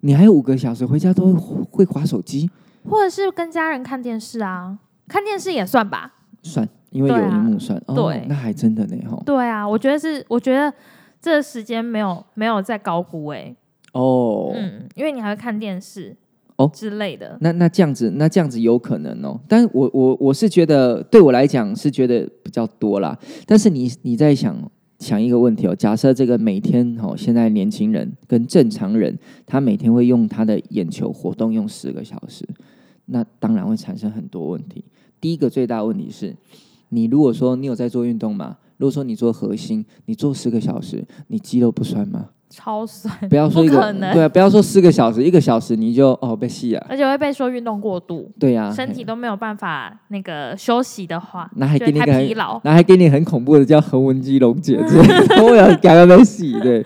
[0.00, 1.34] 你还有五个小时回家都
[1.70, 2.50] 会划手机，
[2.88, 6.12] 或者是跟家人看电视啊，看电视也算吧。
[6.42, 7.82] 算，因为有对啊荧幕算。
[7.86, 9.18] 哦对那还真的呢哈。
[9.24, 10.70] 对啊，我觉得是，我觉得
[11.20, 13.56] 这个时间没有没有在高估哎、
[13.92, 16.14] 哦，嗯，因为你还会看电视
[16.60, 17.38] 哦之类的。
[17.40, 19.40] 那那这样子，那这样子有可能哦。
[19.48, 23.18] 但我我我是觉得，对我来讲是觉得比较多啦。
[23.46, 24.56] 但是你你在想
[24.98, 32.46] 想一个问题哦，假设这个每天哦，现在年轻人跟正常人，他每天会用他的眼球活动用十个小时，
[33.06, 34.84] 那当然会产生很多问题。
[35.20, 36.36] 第一个最大的问题是，
[36.90, 42.30] 你如果说你有在做运动嘛，如果说你做核心，你做十个小时，你肌肉不酸吗？
[42.50, 52.60] 超酸，不要说一个对啊，不要说四个小时，一个小时你就哦被戏啊，而且会被说运动过度，对呀、身体都没有办法那个休息的话，那还给你很疲劳。
[52.64, 56.84] 那还给你很恐怖的叫横纹肌溶解我有赶快被洗对，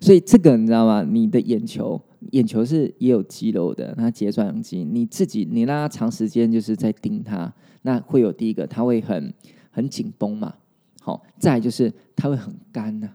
[0.00, 1.06] 所以这个你知道吗？
[1.08, 2.00] 你的眼球，
[2.32, 9.32] 眼球是也有肌肉的，它睫状肌，你自己你让它长时间就是在盯它，那会有第一个它会很
[9.70, 10.52] 很紧绷嘛，
[11.00, 13.08] 好，再来就是它会很干呐、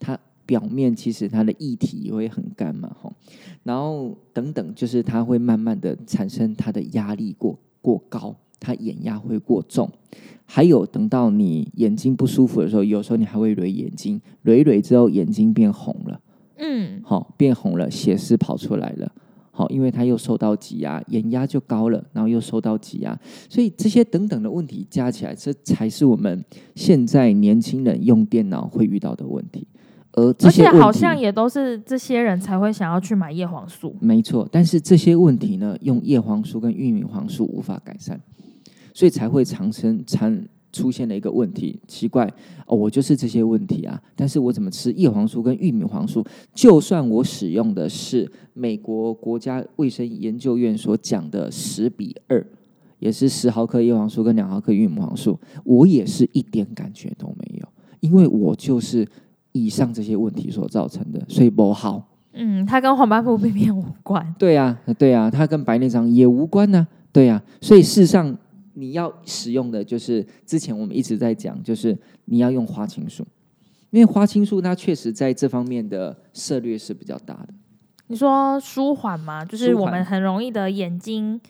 [0.00, 3.12] 它表面其实它的液体也会很干嘛，吼，
[3.62, 9.90] 然后等等，就是它会慢慢的产生它的压力过过高，它眼压会过重。
[10.46, 16.20] 还有等到你眼睛不舒服的时候，有时候你还会揉眼睛，揉一揉之后眼睛变红了，
[16.56, 19.10] 嗯，好、变红了，血丝跑出来了。
[19.50, 29.66] 好，因为它又受到挤压，眼压就高了，然后又受到挤压，所以这些等等的问题加起来，这才是我们现在年轻人用电脑会遇到的问题。
[30.16, 33.96] 而且好像也都是这些人才会想要去买叶黄素。
[34.00, 38.20] 没错，但是这些问题呢，用叶黄素跟玉米黄素无法改善，
[38.92, 41.80] 所以才会产生产出现了一个问题。
[41.88, 42.32] 奇怪
[42.66, 46.24] 哦，我就是这些问题啊，但是我怎么吃叶黄素跟玉米黄素？
[46.54, 52.46] 就算我使用的是美国国家卫生研究院所讲的十比二，
[53.00, 59.04] 也是十毫克叶黄素跟两毫克玉米黄素，我也是一点感觉都没有，因为我就是
[59.54, 62.06] 以上这些问题所造成的，所以不好。
[62.32, 64.34] 嗯，它跟黄斑部病变无关。
[64.36, 68.36] 对呀、对呀、它跟白内障也无关呢、对呀、所以事实上
[68.72, 73.24] 你要使用的就是之前我们一直在讲，就是你要用花青素，
[73.90, 77.48] 因为花青素它确实在这方面的涉略是比较大的。
[78.08, 79.44] 你说舒缓吗？
[79.44, 81.40] 就是我们很容易的眼睛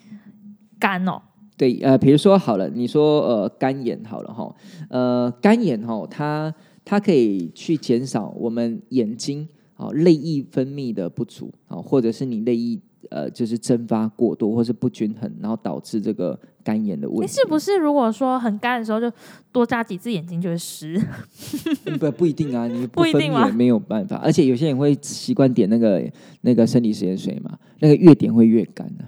[0.79, 1.23] 干哦。
[1.57, 4.55] 对，呃，比如说好了，你说呃干眼好了哈，
[4.91, 6.55] 呃干眼哈，它
[6.85, 12.79] 它可以去减少我们眼睛啊、泪液分泌的不足啊、或者是你泪液
[13.11, 17.33] 呃就是蒸发过多或是不均衡，然后导致这个干眼的问你题。
[17.33, 19.11] 是不是如果说很干的时候，就
[19.53, 21.01] 多扎几次眼睛就会湿？
[21.87, 26.03] 嗯不不一定啊，你不 一分定也没有办法，而且有些人会习惯点那个
[26.43, 29.05] 那个生理食盐水嘛，那个越点会越干的、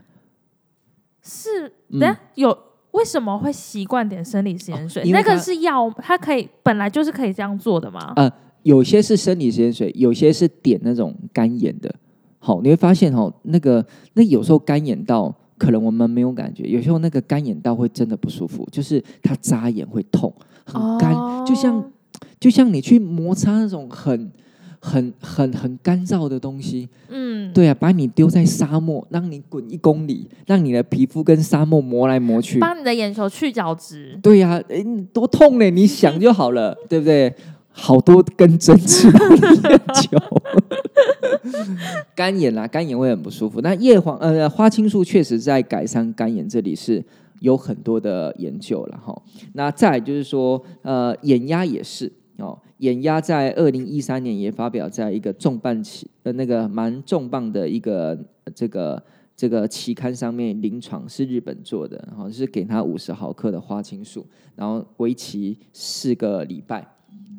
[1.22, 2.56] 是，嗯等下有
[2.96, 5.02] 为什么会习惯点生理食盐水？
[5.02, 8.14] 哦那个是药，它可以本来就是可以这样做的吗？
[8.16, 8.30] 呃，
[8.62, 11.94] 有些是生理食盐水，有些是点那种干眼的。
[12.38, 20.32] 好，你会发现哦，那个那有时候干眼到可能我们没有感觉，有时候那个干眼到会真的不舒服，就是它扎眼会痛，
[20.64, 21.12] 很干，
[21.44, 21.84] 就像哦
[22.40, 24.30] 就像你去摩擦那种很
[24.86, 34.16] 很很很干燥的东西，嗯，对啊，把你丢在沙漠，让你滚一公里，让你的皮肤跟沙漠磨来磨去，帮你的眼球去角质。
[34.22, 35.68] 对呀、哎，你多痛呢！
[35.70, 37.34] 你想就好了，对不对？
[37.78, 40.18] 好多根针刺到你眼球，
[42.16, 43.60] 干眼啦，干眼会很不舒服。
[43.60, 47.04] 那叶黄呃花青素确实在改善干眼这里是
[47.40, 49.14] 有很多的研究了哈。
[49.52, 58.18] 那再来就是说呃眼压也是哦，眼压在二零一三年也发表在一个重磅期呃那个蛮重磅的一个
[58.54, 59.02] 这个。
[59.38, 66.88] 这个期刊上面临床是日本做的，然后是给他五十毫克的花青素，然后为期四个礼拜，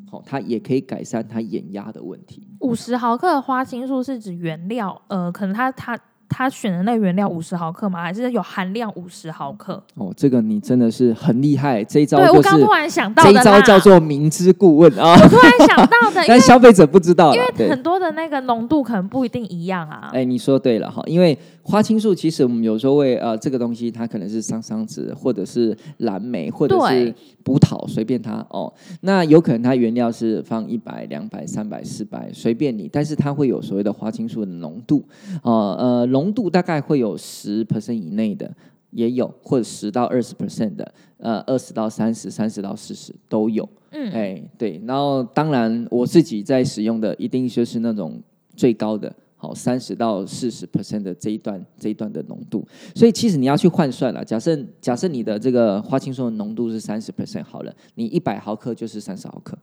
[0.08, 2.46] 好、它也可以改善他眼压的问题。
[2.60, 8.02] 五十毫克的花青素是指原料，呃，可能它它他选的那个原料五十毫克吗？
[8.02, 9.82] 还是有含量五十毫克？
[9.94, 20.10] 哦，这个你真的是很厉害，这一招对我刚突然想到这一，招叫做明知故问啊，我突然想到的， 但消费者不知道因为很多的那个浓度可能不一定一样啊。
[20.12, 21.36] 哎，你说对了哈，因为
[21.68, 28.72] 花青素其实我们有时候会呃，这个东西它可能是桑桑子，或者是蓝莓，或者是葡萄，随便它哦。
[29.02, 35.04] 那有可能它原料是放一百、两百、三百、四百，随便你，但是它会有所谓的花青素的浓度，
[35.42, 38.50] 哦呃，浓度大概会有十 percent 以内的。
[38.90, 43.68] 也有，或者十到二十 percent 的，呃，二十到三十、三十到四十都有。
[43.90, 48.18] 嗯，哎，对，然后当然我自己在使用的一定就是那种
[48.56, 54.24] 最高的，好三十到四十 percent 的这一段这一段的浓度，所以其实你要去换算了。
[54.24, 59.56] 假设假设你的这个花青素的浓度是三十 percent 好了，你一百毫克就是三十毫克。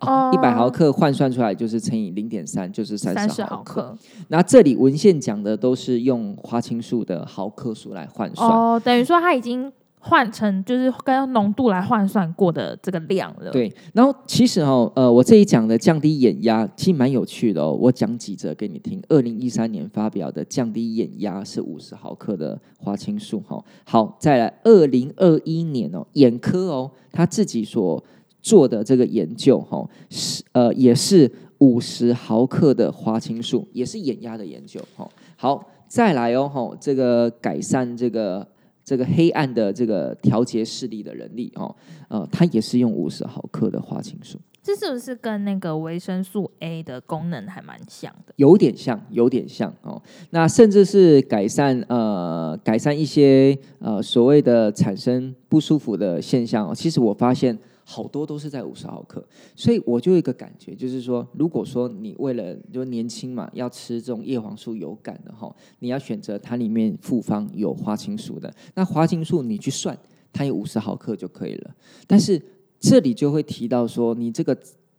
[0.00, 3.42] 哦一百毫克换算出来就是乘以零点三，就是三三十。
[3.42, 3.96] 毫克。
[4.28, 8.48] 那这里文献讲的都是用花青素的毫克数来换算。
[8.48, 17.72] 哦，等于说它已经换成就是跟浓度来换算过的这个量了。，对，然后其实哦，呃，我这里讲的降低眼压其实蛮有趣的哦。
[17.72, 19.02] 我讲几则给你听。
[19.08, 28.02] 二零一三年发表的降低眼压是五十毫克的花青素哈、好，再来二零二一年哦，眼科哦，他自己所
[28.40, 38.46] 做的这个研究哈、是呃也是五十毫克的花青素，也是眼压的研究哈、好，再来哦哈、这个改善这个。
[38.88, 41.76] 这个黑暗的这个调节视力的能力哦，
[42.08, 48.32] 呃，它也是用五十毫克的花青素，这是不是跟那个维生素 A 的功能还蛮像的？
[48.36, 50.00] 有点像，有点像哦。
[50.30, 56.74] 那甚至是改善呃改善一些呃所谓的产生不舒服的现象哦。
[56.74, 57.58] 其实我发现
[57.90, 69.98] 好多都是在五十毫克，所以我就有一个感觉，就是说，如果说你为了就年轻嘛，要吃这种叶黄素有感的哈、你要选择它里面复方有花青素的，那花青素你去算，
[70.34, 71.74] 它有五十毫克就可以了。
[72.06, 72.38] 但是
[72.78, 74.54] 这里就会提到说，你这个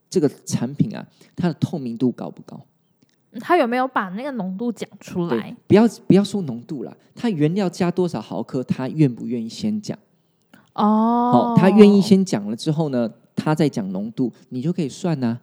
[0.10, 2.60] 这个产品啊，它的透明度高不高？
[3.32, 9.96] 嗯它有没有把那个浓度讲出来？，不要不要说浓度啦，它原料加多少毫克，他愿不愿意先讲？
[10.74, 11.32] 哦。
[11.32, 15.38] 好、，他愿意先讲了之后呢，他再讲浓度，你就可以算呐、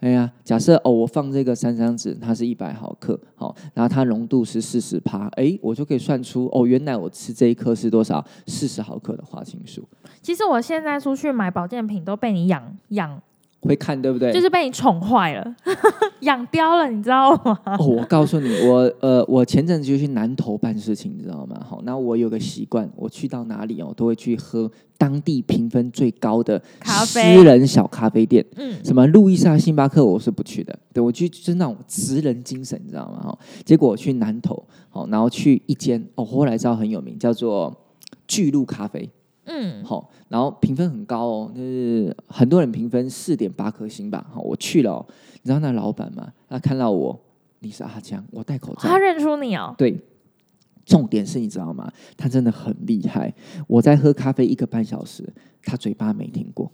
[0.00, 8.24] 哎呀，假设哦，我放这个三张纸，它是一百毫克，好、然后它浓度是四十帕，哎，我就可以算出哦，原来我吃这一颗是多少？
[8.46, 9.82] 四十毫克的花青素，
[10.20, 13.20] 其实我现在出去买保健品都被你养养，
[13.66, 14.32] 会看对不对？
[14.32, 15.56] 就是被你宠坏了，
[16.20, 17.58] 养刁了，你知道吗？
[17.78, 21.60] 哦，我告诉你，我呃，我前阵子就去南投办事情，你知道吗？
[21.68, 28.44] 好，那我有个习惯，我去到哪里哦，都会去喝当地评分最高的咖啡私人小咖啡店。
[28.56, 30.76] 嗯，什么路易莎、星巴克，我是不去的。
[30.92, 33.20] 对我去就是那种职人精神，你知道吗？
[33.22, 37.74] 哈，结果我去南投，好，然后去一间哦，后来知道很有名，叫做
[38.26, 39.08] 巨鹿咖啡。
[39.46, 44.26] 嗯，好，然后评分很高哦，就是很多人评分四点八颗星吧。
[44.30, 46.32] 好，我去了、哦，你知道那老板吗？
[46.48, 47.18] 他看到我，
[47.60, 49.98] 你是阿江，我戴口罩他，认出你哦，对。
[50.84, 51.90] 重点是你知道吗？
[52.16, 53.34] 他真的很厉害。
[53.66, 55.28] 我在喝咖啡一个半小时，
[55.64, 56.70] 他嘴巴没停过。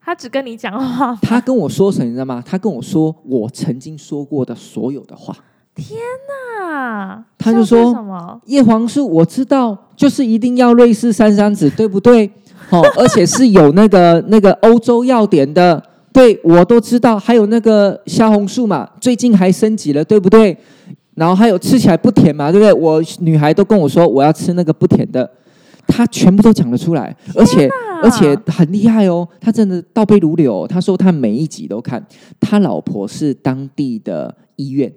[0.00, 2.40] 他只跟你讲话，他跟我说什么，你知道吗？
[2.46, 5.36] 他跟我说我曾经说过的所有的话。
[6.62, 8.40] 啊，他就说什么？
[8.46, 12.30] 叶黄素我知道，就是一定要瑞士山桑子，对不对？
[12.70, 17.18] 哦， 而且是有那个那个欧洲药典的，对我都知道。
[17.18, 20.56] 还有那个虾红素嘛，最近还升级了，对不对？
[21.14, 22.72] 然后还有吃起来不甜嘛，对不对？
[22.72, 25.28] 我女孩都跟我说我要吃那个不甜的，
[25.86, 27.68] 他全部都讲得出来，而且
[28.02, 32.02] 而且很厉害哦，他真的倒背如流哦、他说他每一集都看，
[32.38, 34.90] 他老婆是当地的医院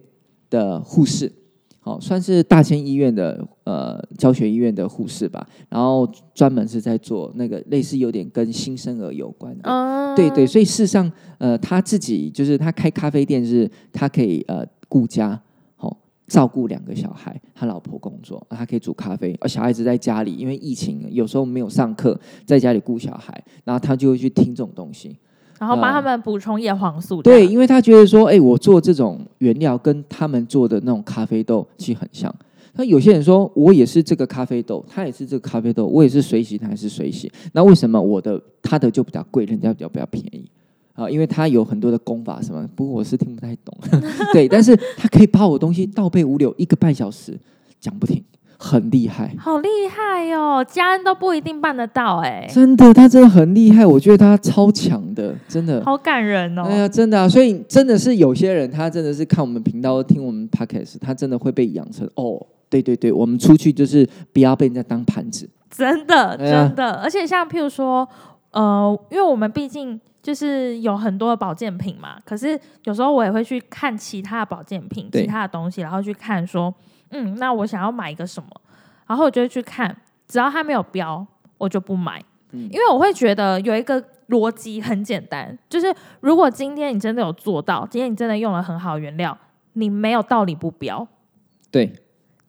[0.54, 1.32] 的护士，
[1.80, 9.64] 好、算是大千医院的呃教学医院的护士吧，然后专门是在做那个类似有点跟新生儿有关的。
[9.64, 15.42] 嗯，对对，所以事实上，呃，他自己就是他开咖啡店是，他可以呃顾家，
[15.76, 25.18] 好、照顾两个小孩，他老婆工作，他可以煮咖啡，而小孩子在家里，因为疫情有时候没有上课，在家里顾小孩，然后他就会去听这种东西。
[25.60, 32.34] 然后帮他们补充叶黄素，对，，因为他觉得说，哎、我做这种原料跟他们做的那种咖啡豆其实很像。
[32.76, 37.32] 那有些人说我也是这个咖啡豆，他也是这个咖啡豆，我也是水洗，他也是水洗。
[37.54, 40.50] 那为什么我的他的就比较贵，人家比较比较便宜？
[40.94, 43.76] 啊，因为他有很多的功法什么，不过我是听不太懂。
[44.34, 47.40] 对，但是他可以把我东西倒背如流，一个半小时
[47.80, 48.24] 讲不停，
[48.64, 49.30] 很厉害。
[49.38, 55.84] 好厉害哦，家人都不一定办得到哎，真的，他真的很厉害，我觉得他超强的，真的。
[55.84, 56.64] 好感人哦。
[56.64, 65.50] 哎呀，真的啊，所以真的是有些人，他真的是看我们频道、听我们 podcast，他真的会被养成哦，对对对，我们出去就是不要被人家当盘子。
[65.70, 68.08] 真的哎真的，而且像譬如说，
[68.52, 76.74] 呃，因为我们毕竟就是有很多的保健品嘛，可是有时候我也会去看其他的保健品、其他的东西，然后去看说，
[77.14, 78.50] 嗯，那我想要买一个什么，
[79.08, 79.96] 然后我就会去看，
[80.28, 81.26] 只要它没有标，
[81.58, 89.38] 我就不买，嗯因为我会觉得有一个逻辑很简单，就是如果今天你真的有做到，今天你真的用了很好的原料，
[89.74, 91.08] 你没有道理不标。
[91.72, 91.94] 对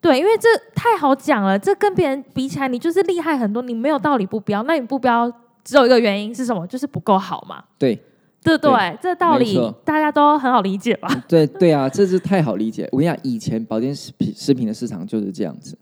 [0.01, 4.63] 对，因为这太好讲了，这跟别人比起来，你就是厉害很多，你没有道理不标。
[4.65, 5.33] 那你不标
[5.65, 6.67] 只有一个原因是什么？
[6.67, 7.99] 就是不够好嘛，对
[8.45, 8.71] 对不对？
[8.71, 11.09] 对这道理错大家都很好理解吧？
[11.27, 12.87] 对对啊，这是太好理解。
[12.93, 15.77] 我跟你讲，以前保健食品食品的市场就是这样子，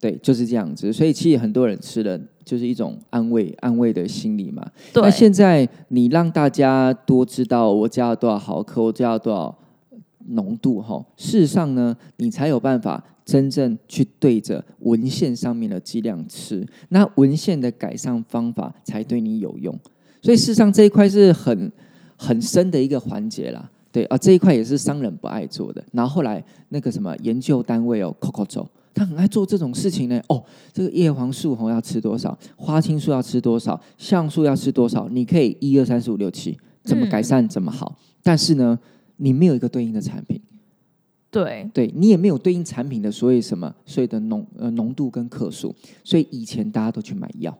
[0.00, 0.92] 对，就是这样子。
[0.92, 4.66] 所以其实很多人吃了就是一种安慰安慰的心理嘛。
[4.92, 9.56] 对那，现在你让大家多知道我加了多少毫克，我加了多少
[10.30, 19.78] 浓度哈，事实上呢，你才有办法真正去对着文献上面的剂量吃，那文献的改善方法才对你有用。
[20.24, 21.70] 所以事实上这一块是很
[22.16, 23.70] 很深的一个环节啦。
[23.92, 25.84] 对啊，这一块也是商人不爱做的。
[25.92, 30.18] 然后后来那个什么研究单位哦，Coco 走，他很爱做这种事情呢。
[30.28, 37.94] 哦，这个叶黄素红要吃多少，花青素要吃多少，橡素要吃多少，你可以一二三四五六七，怎么改善怎么好。
[38.22, 38.78] 但是呢，
[39.18, 40.40] 你没有一个对应的产品，
[41.30, 47.56] 对，对你也没有对应产品的所以什么所以的浓呃浓度跟克数，所以以前大家都去买药，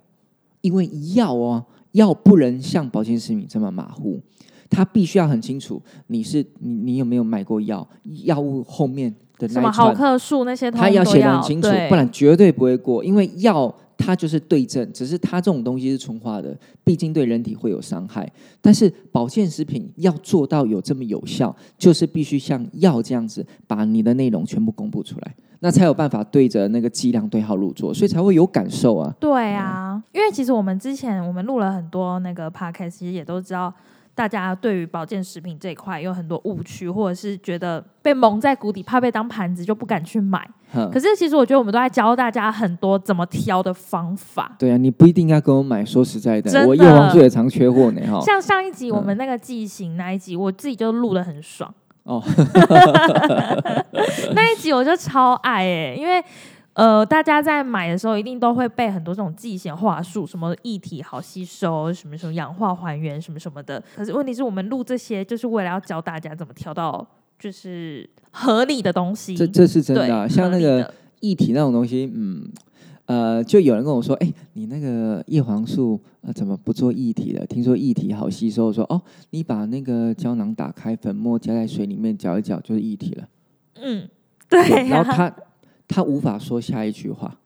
[0.63, 4.21] 因为药哦药不能像保健食品这么马虎，
[4.71, 7.85] 它必须要很清楚你是你你有没有买过药，
[8.25, 13.75] 药物后面的什么毫克数那些通它要通都写得很清楚，对不然绝对不会过，因为药。
[13.97, 18.31] 它就是对症，只是它这种东西是纯化的，毕竟对人体会有伤害。
[18.61, 29.15] 但是保健食品要做到有这么有效，就是必须像药这样子，把你的内容全部公布出来，那才有办法对着那个剂量对号入座，所以才会有感受啊。
[29.21, 33.73] 对啊，因为其实我们之前我们录了很多那个 podcast，其实也都知道
[34.15, 40.49] 大家对于保健食品这一块有很多误区，或者是觉得被蒙在鼓底，怕被当盘子就不敢去买。
[40.73, 44.55] 哼可是其实我觉得我们都在教大家很多怎么挑的方法。
[44.59, 45.85] 对啊，你不一定要跟我买。
[45.85, 48.21] 说实在的，我叶黄素也常缺货呢，哈。
[48.21, 51.73] 像上一集嗯我们那个剂型那一集，我自己就录的很爽。
[52.05, 52.23] 哦，
[54.35, 56.23] 那一集我就超爱哎、因为
[56.75, 63.83] 呃，大家在买的时候一定都会背很多这种剂型话术，什么液体好吸收，什么什么氧化还原，什么什么的。
[63.95, 67.07] 可是问题是我们录这些，就是为了要教大家怎么挑到
[67.39, 69.37] 就是合理的东西。
[69.37, 72.51] 这这是真的啊、像那个液体那种东西，嗯，
[73.07, 77.47] 呃，就有人跟我说，哎、你那个叶黄素呃怎么不做液体了？
[77.47, 79.01] 听说液体好吸收，说哦，
[79.31, 83.29] 你把那个胶囊打开，粉末加在水里面搅一搅就是液体了。
[83.77, 84.09] 嗯，
[84.49, 85.33] 对啊，然后他
[85.89, 87.39] 他无法说下一句话。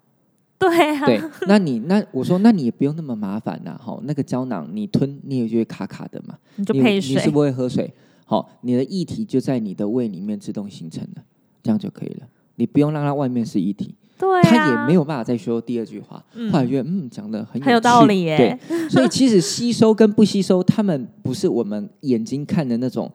[0.58, 7.30] 对啊，对，那你那我说，那你也不用那么麻烦呐、哈，那个胶囊你吞你也觉得卡卡的嘛，你就你配水你是。
[7.30, 11.22] 不会喝水，好，你的液体就在你的胃里面自动形成了，
[11.62, 12.26] 这样就可以了，
[12.56, 16.20] 你不用让它外面是液体，对啊，他也没有办法再说第二句话。
[16.34, 23.08] 嗯后来觉得嗯讲的很很有道理耶对，所以其实吸收跟不吸收，他们不是我们眼睛看的那种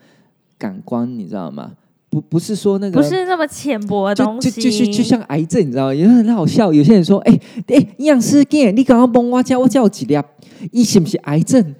[0.57, 1.73] 感官，你知道吗？
[2.13, 5.93] 不不是说那个不是那么浅薄的东西，就就是就像癌症，你知道吗？
[5.95, 6.71] 也很好笑。
[6.71, 7.39] 有些人说：“哎、
[7.69, 10.15] 哎，营养师，给你刚刚帮我叫我叫几粒，
[10.71, 11.73] 伊是不是癌症？”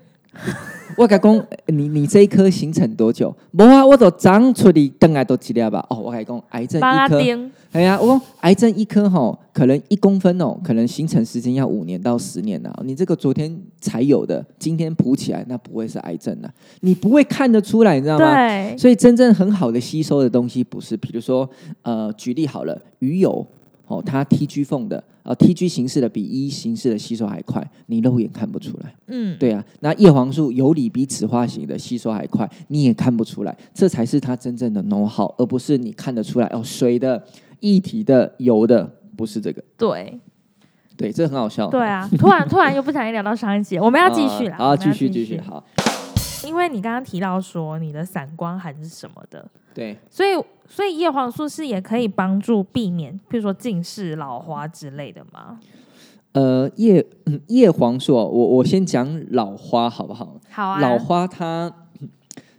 [0.97, 3.35] 我甲讲，你你这一颗形成多久？
[3.51, 5.85] 无啊，我都长出嚟，等来都几粒吧。
[5.89, 12.73] 哦，我甲讲，癌症一颗，丁，哎呀，我讲癌症一颗吼，可能一公分哦，可能形成时间要五年到十年啊。
[12.83, 16.49] 你这个昨天才有的，今天补起来，那不会是癌症啊？
[16.81, 18.35] 你不会看得出来，你知道吗？
[18.35, 21.49] 对，所以真正很好的吸收的东西，不是比如说，
[21.81, 23.45] 呃，举例好了，鱼油
[23.93, 28.93] 哦，它 TG 缝的，呃，TG 形式的比 E 形式的吸收还快，你肉眼看不出来。
[29.07, 37.23] 嗯，对啊，那叶黄素有理比酯化型的吸收还快，你也看不出来，这才是它真正的 know how，而不是你看得出来哦，水的、
[37.59, 39.63] 液体的、油的，不是这个。
[39.77, 40.19] 对，
[40.97, 41.69] 对，这很好笑。
[41.69, 45.63] 对啊，突然突然又不小心聊到上一集，我们要继续啦，啊，我们要继续继续，好，
[46.45, 50.31] 因为你刚刚提到说你的散光还是什么的，对，所以
[50.67, 55.59] 所以叶黄素是也可以帮助避免，比如说近视、老花之类的吗？
[56.31, 60.39] 呃，叶嗯叶黄素哦，我我先讲老花好不好？
[60.49, 61.71] 好啊，老花它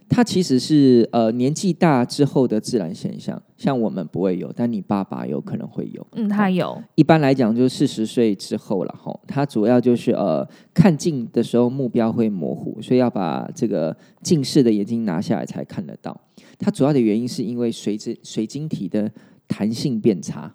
[0.07, 6.07] 它其实是呃年纪大之后的自然现象，像我们不会有，但你爸爸有可能会有。
[6.13, 16.17] 嗯，他有，一般来讲，就是四十岁之后了哈，它主要就是呃看近的时候目标会模糊，所以要把这个近视的眼睛拿下来才看得到。
[16.57, 19.11] 它主要的原因是因为随着水晶体的
[19.47, 20.53] 弹性变差，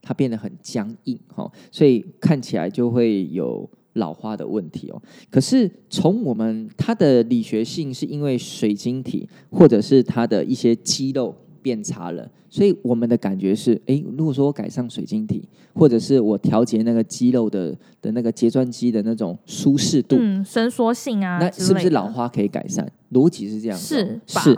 [0.00, 5.02] 它变得很僵硬哈，所以看起来就会有老花的问题哦。
[5.30, 11.34] 可是从我们它的理学性是因为水晶体或者是它的一些肌肉。
[11.62, 15.42] 变差了，所以我们的感觉是：哎，如果说我改善水晶体，
[15.74, 22.88] 或者是我调节那个肌肉的的那个睫状肌的那种舒适度，嗯，伸缩性啊，那是不是老花可以改善？
[23.10, 24.56] 逻辑是这样，是是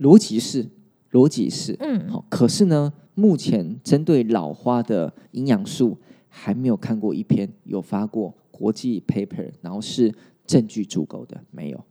[0.00, 0.66] 逻辑是
[1.12, 2.24] 逻辑是，嗯，好。
[2.28, 5.96] 可是呢，目前针对老花的营养素，
[6.28, 10.12] 还没有看过一篇有发过国际 paper，然后是
[10.46, 11.84] 证据足够的，没有。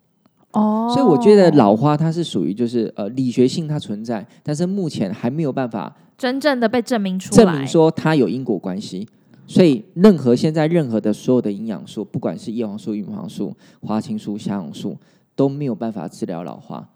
[0.51, 9.07] 哦，所以我觉得老花它是属于就是呃理学性它存在，但是目前还没有办法真正的被证明出来，证明说它有因果关系。
[9.45, 14.95] 所以任何现在任何的所有的营养素，不管是叶黄素、叶黄素、花青素、虾红素，
[15.35, 16.87] 都没有办法治疗老花，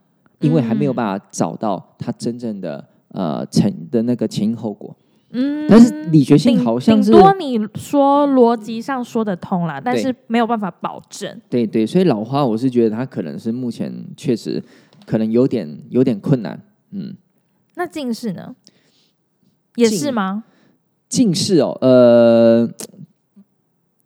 [0.43, 4.95] 因为还没有办法找到他真正的呃成的那个前因后果。
[5.35, 11.41] 嗯，但是理学性好像是多你说逻辑上说得通啦，但是没有办法保证。
[11.49, 14.63] 对对，所以老花我是觉得他可能是目前确实
[15.07, 16.61] 可能有点有点困难。
[16.91, 17.15] 嗯，
[17.73, 18.55] 那近视呢？
[19.75, 20.43] 也是吗？
[21.09, 22.69] 近视哦，呃，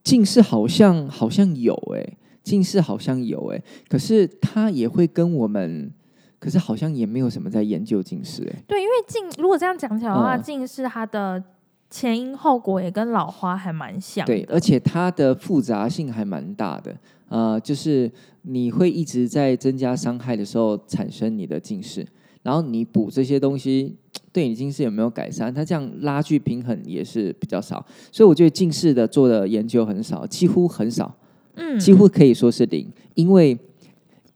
[0.01, 5.91] 近视好像好像有哎，近视好像有哎，可是它也会跟我们。
[6.39, 8.63] 可是好像也没有什么在研究近视哎。
[8.67, 11.43] 对，因为近如果这样讲起来的话，近视它的
[11.89, 14.25] 前因后果也跟老花还蛮像。
[14.25, 16.95] 对，而且它的复杂性还蛮大的。
[17.29, 18.11] 呃，就是
[18.43, 22.05] 你会一直在增加伤害的时候产生你的近视，
[22.43, 23.95] 然后你补这些东西，
[24.31, 25.51] 对你近视有没有改善？
[25.53, 27.83] 它这样拉锯平衡也是比较少。
[28.11, 31.13] 所以我觉得近视的做的研究很少，几乎很少，
[31.55, 33.57] 嗯，几乎可以说是零，因为。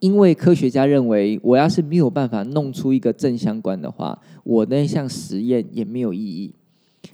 [0.01, 6.51] 因为科学家认为，我要是没有办法弄出一个正相关的话，我那项实验也没有意义。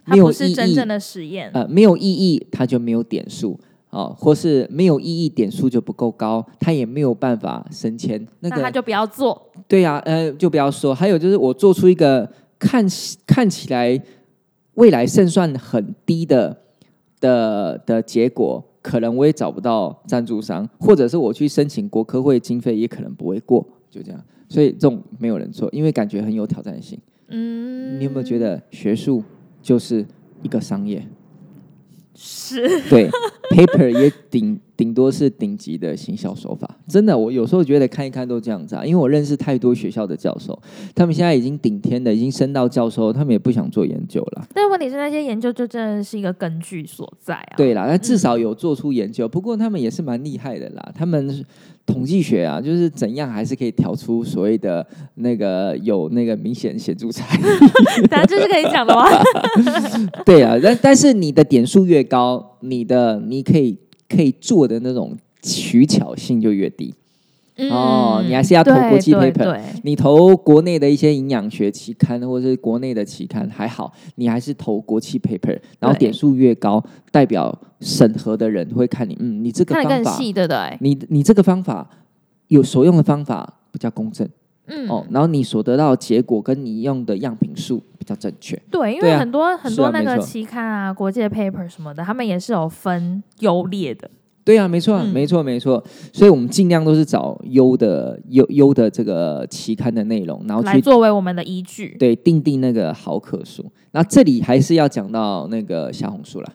[0.06, 3.60] 它不是真正的实验，呃，没有意义，它就没有点数
[3.90, 8.26] 哦，或是没有意义，点数就不够高，它也没有办法升迁。
[8.40, 9.50] 那个他就不要做。
[9.68, 10.96] 对呀，呃，就不要说。
[10.96, 12.86] 还有就是，我做出一个看
[13.26, 14.02] 看起来
[14.76, 16.56] 未来胜算很低的
[17.20, 18.64] 的的结果。
[18.88, 24.24] 可能我也找不到赞助商，或者是我去申请国科会经费，也可能不会过，就这样。
[24.48, 26.98] 所以这种没有人做，因为感觉很有挑战性。
[27.28, 29.22] 嗯，你有没有觉得学术
[29.62, 30.06] 就是
[30.42, 31.06] 一个商业？
[32.20, 33.08] 是对
[33.52, 36.68] ，paper 也顶顶多是顶级的行销手法。
[36.88, 40.60] 真的，我有时候觉得看一看都这样子啊，因为我认识太多学校的教授，
[40.96, 44.48] 他们现在已经顶天的，已经升到教授，他们也不想做研究了。
[44.52, 47.54] 但问题是，那些研究就真的是一个根据所在啊。
[47.56, 49.30] 对啦，那至少有做出研究。
[49.30, 51.46] 不过他们也是蛮厉害的啦，他们
[51.88, 54.86] 统计学啊，就是怎样还是可以调出所谓的
[55.16, 57.42] 那个有那个明显显著差异。
[58.08, 59.06] 当然这是可以讲的吗？
[60.26, 63.78] 对啊，但但是你的点数越高，你的你可以
[64.10, 66.94] 可以做的那种取巧性就越低。
[67.72, 80.78] 哦，你还是要投国际 paper，你投国内的一些营养学期刊或者是国内的期刊还好，你还是投国际 paper，然后点数越高，代表审核的人会看你，嗯，你这个方法，对对？
[80.82, 81.90] 你你这个方法
[82.50, 84.28] 有所用的方法比较公正，
[84.68, 94.10] 嗯，哦，然后你所得到的结果跟你用的样品数比较正确，对，因为很多很多那个期刊啊，国际 paper 什么的，他们也是有分优劣的。
[94.48, 95.84] 对啊，没错，没错，没错。
[96.14, 101.98] 所以，我们尽量都是找优的、优优的这个期刊的内容，然后来作为我们的依据。
[102.00, 103.70] 对，定定那个好可数。
[103.92, 106.54] 那这里还是要讲到那个虾红素了。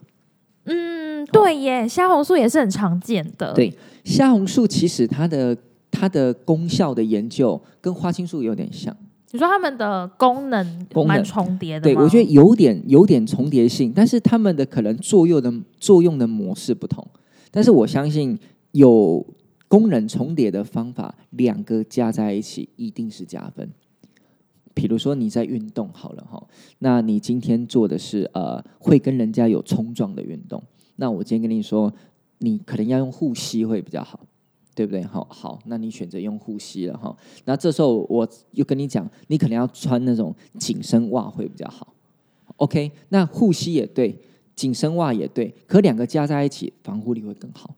[0.64, 3.52] 嗯，对耶，虾红素也是很常见的。
[3.52, 3.70] 对，
[4.04, 5.54] 虾红素其实它的
[5.90, 8.96] 它的功效的研究跟花青素有点像。
[9.32, 17.06] 你说它们的功能蛮重叠的，对我觉得有点有点重叠性，但是它们的可能作用的作用的模式不同。
[17.52, 18.36] 但是我相信
[18.72, 19.24] 有
[19.68, 23.70] 功能重叠的方法，两个加在一起一定是加分。
[24.74, 26.42] 比如说你在运动好了哈，
[26.78, 30.62] 那你今天做的是呃会跟人家有冲撞的运动，
[30.96, 31.92] 那我今天跟你说，
[32.38, 34.18] 你可能要用护膝会比较好，
[34.74, 35.02] 对不对？
[35.02, 37.14] 好，好，那你选择用护膝了哈。
[37.44, 41.94] 那这时候我又跟你讲，你可能要穿那种紧身袜会比较好。
[42.56, 44.18] OK，那护膝也对。
[44.62, 47.74] 紧身袜也对，可两个加在一起，防护力会更好。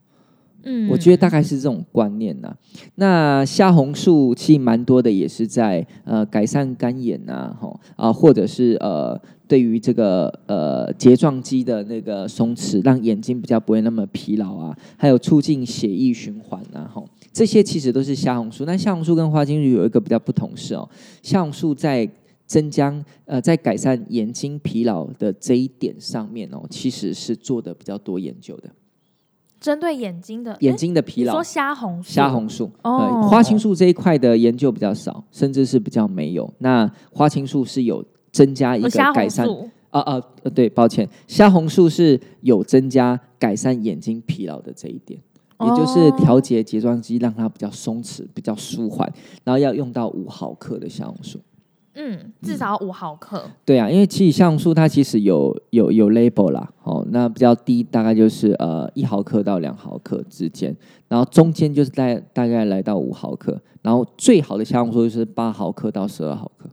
[0.66, 2.54] 嗯，我觉得大概是这种观念呐。
[2.96, 9.18] 那虾红素其实蛮多的，也是在呃改善干眼呐，吼啊，或者是呃
[9.48, 18.64] 对于这个呃睫状肌的那个松弛，让眼睛比较不会那么疲劳啊，还有促进血液循环呐，吼，这些其实都是虾红素。
[18.66, 20.88] 那虾红素跟花青素有一个比较不同是哦，
[21.22, 22.08] 虾红素在
[22.54, 28.70] 增加呃在改善眼睛疲劳的这一点上面哦，其实是做的比较多研究的。
[29.58, 36.48] 针对眼睛的眼睛的疲劳说，虾红素，虾红素，哦呃，花青素这一块的研究比较少，甚至是比较没有。
[36.58, 39.48] 那花青素是有增加一个改善，
[39.90, 45.18] 啊啊呃，对，抱歉，虾红素是有增加改善眼睛疲劳的这一点。
[45.60, 49.10] 也就是哦调节睫状肌，让它比较松弛、比较舒缓，
[49.42, 51.40] 然后要用到五毫克的虾红素。
[51.94, 60.76] 嗯，至少五毫克，对啊，因为其实虾红素它其实有有有 label 啦，哦，那比较低大概就是呃一毫克到两毫克之间，
[61.08, 66.68] 然后中间就是大大概来到五毫克，然后最好的虾红素就是八毫克到十二毫克。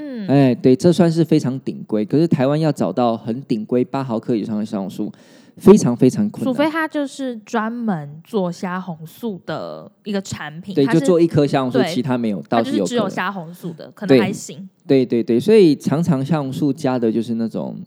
[0.00, 2.04] 嗯，哎，对，这算是非常顶规。
[2.04, 5.12] 可是台湾要找到很顶规八毫克以上的虾红素，
[5.58, 6.52] 非常非常困难。
[6.52, 13.10] 除非它就是专门做虾红素的一个产品，对，就做一颗虾红素，其他没有，它倒就是只有有可能。
[13.10, 14.68] 虾红素的，可能还行。
[14.86, 17.78] 对对对，所以常常虾红素加的就是那种，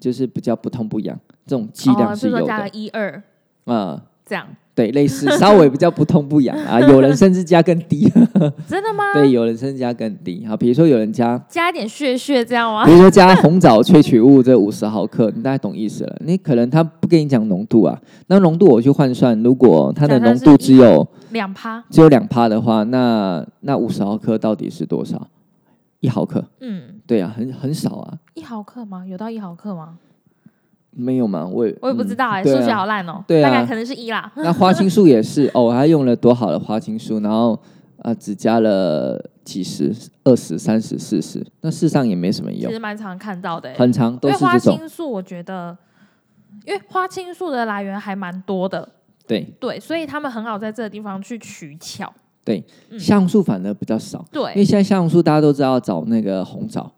[0.00, 2.68] 就是比较不痛不痒，这种剂量哦，是有的。
[2.72, 3.22] 一二
[3.64, 4.46] 啊、这样，
[4.80, 8.10] 对，类似稍微比较不痛不痒啊， 有人甚至加更低，
[8.66, 9.12] 真的吗？
[9.12, 10.42] 对，有人甚至加更低。
[10.46, 12.92] 好，比如说有人加，加一点血血这样吗比？
[12.92, 16.16] 如说加红枣萃取物这五十毫克，你大概懂意思了。
[16.24, 25.28] 你可能他不跟你讲浓度啊，那浓度我去换算，如果它的浓度只有两趴，只有两趴的话，那那五十毫克到底是多少？
[26.00, 26.42] 一毫克？
[26.60, 29.04] 嗯，对啊，很很少啊，一毫克吗？
[29.06, 29.98] 有到一毫克吗？
[30.92, 31.46] 没有吗？
[31.46, 34.30] 我也我也不知道哎、数学好烂哦、对啊大概可能是一啦。
[34.36, 37.58] 那花青素也是哦，他用了多好的花青素，然后
[38.02, 44.78] 啊、只加了几十、二十、三十、四十，那事实上也没什么用其实，蛮常看到的、欸，很长都是这种。
[44.78, 45.76] 青素，我觉得，
[46.64, 48.88] 因为花青素的来源还蛮多的，
[49.26, 52.10] 对对，所以他们很好在这个地方去取巧。
[52.42, 56.90] 对，嗯虾红素反而比较少，对因为对，现在虾红素大家都知道找那个红枣。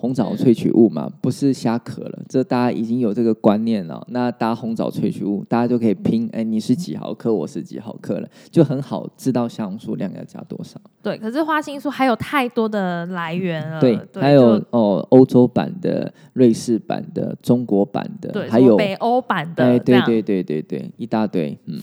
[0.00, 4.02] 红枣萃取物嘛，不是虾壳了，这大家已经有这个观念了。
[4.08, 10.80] 那搭红枣萃取物，大家就可以拼，哎，你是几毫克，我是几毫克了，就很好知道虾红素量要加多少。
[11.02, 21.78] 对，可是花青素还有太多的来源了，对，对还有就哦，欧洲版的、瑞士版的、中国版的，对，还有北欧版的，对对对对对，一大堆，嗯，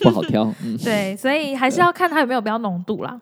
[0.00, 3.18] 不好挑，嗯， 对，所以还是要看它有没有比较浓度啦。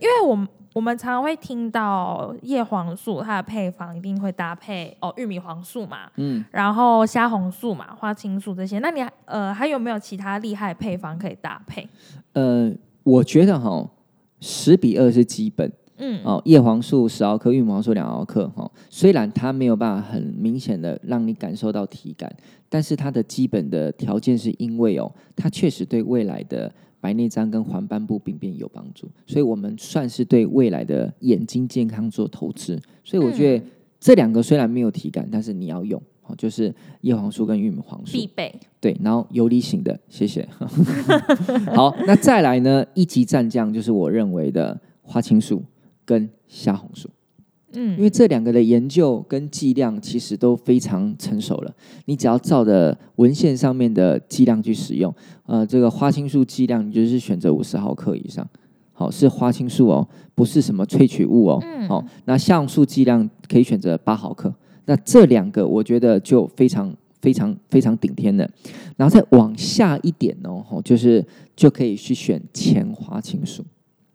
[0.00, 8.78] 因为我们我们常常会听到叶黄素它的配方一定会搭配哦玉米黄素嘛，嗯，然后虾红素嘛、花青素这些。
[8.78, 11.86] 那你还呃还有没有其他厉害的配方可以搭配？
[12.32, 13.86] 呃，我觉得哈，
[14.40, 22.34] 十比二是基本嗯，哦，叶黄素十毫克，玉米黄素两毫克哈，虽然它没有办法很明显的让你感受到体感，
[22.68, 26.72] 但是它的基本的条件是因为哦，它确实对未来的
[27.02, 32.80] 白内障跟黄斑部病变有帮助，所以我们算是对未来的眼睛健康做投资。
[33.02, 33.64] 所以我觉得
[33.98, 38.54] 这两个虽然没有体感，但是你要用，好，就是叶黄素跟玉米黄素必备。
[38.80, 40.48] 对，然后游离型的，谢谢。
[41.74, 42.86] 好，那再来呢？
[42.94, 45.60] 一级战将就是我认为的花青素
[46.04, 47.10] 跟虾红素。
[47.74, 55.14] 因嗯，为这两个的研究跟剂量其实都非常成熟了，你只要照着文献上面的剂量去使用，
[55.46, 58.46] 呃，这个花青素剂量你就是选择五十毫克以上，
[58.92, 61.88] 好是花青素哦，不是什么萃取物哦，嗯。
[61.88, 64.54] 好、那虾红素剂量可以选择八毫克，
[64.84, 68.48] 那这两个我觉得就非常非常非常顶天的，
[68.96, 71.24] 然后再往下一点哦，吼就是
[71.56, 73.64] 就可以去选前花青素。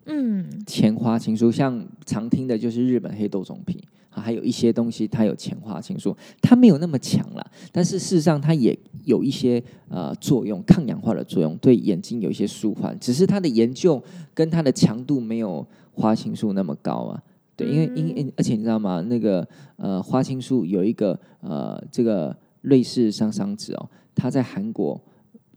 [0.08, 3.78] 嗯，前花青素，像常听的就是日本黑豆种皮，
[4.10, 14.02] 啊还有一些东西它有前花青素，它没有那么强啦，但是事实上它也有一些呃作用，抗氧化的作用，对眼睛有一些舒缓，只是它的研究
[14.34, 17.22] 跟它的强度没有花青素那么高啊。
[17.58, 19.02] 对，因为因因而且你知道吗？
[19.02, 19.46] 那个
[19.76, 25.02] 呃花青素有一个呃这个瑞士桑桑子哦，它在韩国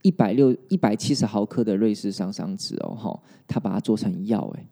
[0.03, 4.66] 一百六一百七十毫克的瑞士桑桑子哦，哈，它把它做成药哎。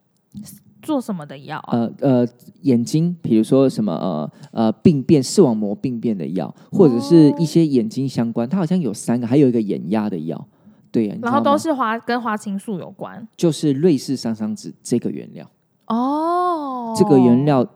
[0.80, 1.70] 做什么的药啊？
[1.72, 2.28] 呃呃，
[2.62, 10.46] 眼睛，比如说什么呃呃病变、视网膜病变的药，或者是一些眼睛相关，它好像有三个，还有一个眼压的药，
[10.92, 15.50] 对然后都是花跟花青素有关就是瑞士桑桑子这个原料，
[15.86, 16.94] 哦。
[16.96, 17.66] 这个原料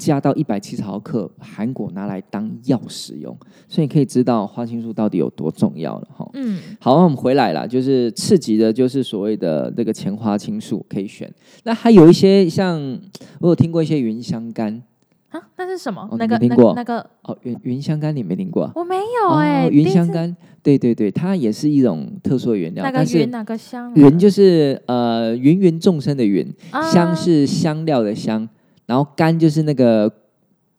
[0.00, 3.36] 加到一百七十毫克，韩国拿来当药使用，
[3.68, 6.26] 所以你可以知道花青素到底有多重要了哈。
[6.32, 11.30] 嗯，好，那我们回来了，就是刺激的，就是所谓的这个前花青素可以选。
[11.64, 12.98] 那还有一些像
[13.40, 14.82] 我有听过一些云香干
[15.28, 16.08] 啊，那是什么？
[16.10, 18.72] 哦那个那个那个哦，云云香干你没听过啊？
[18.74, 23.92] 我没有哎、哦，云香干，对对对，它也是一种特殊的原料，那云哪个香啊？
[23.94, 28.48] 云就是呃芸芸众生的芸，啊香是香料的香，
[28.90, 30.12] 然后干就是那个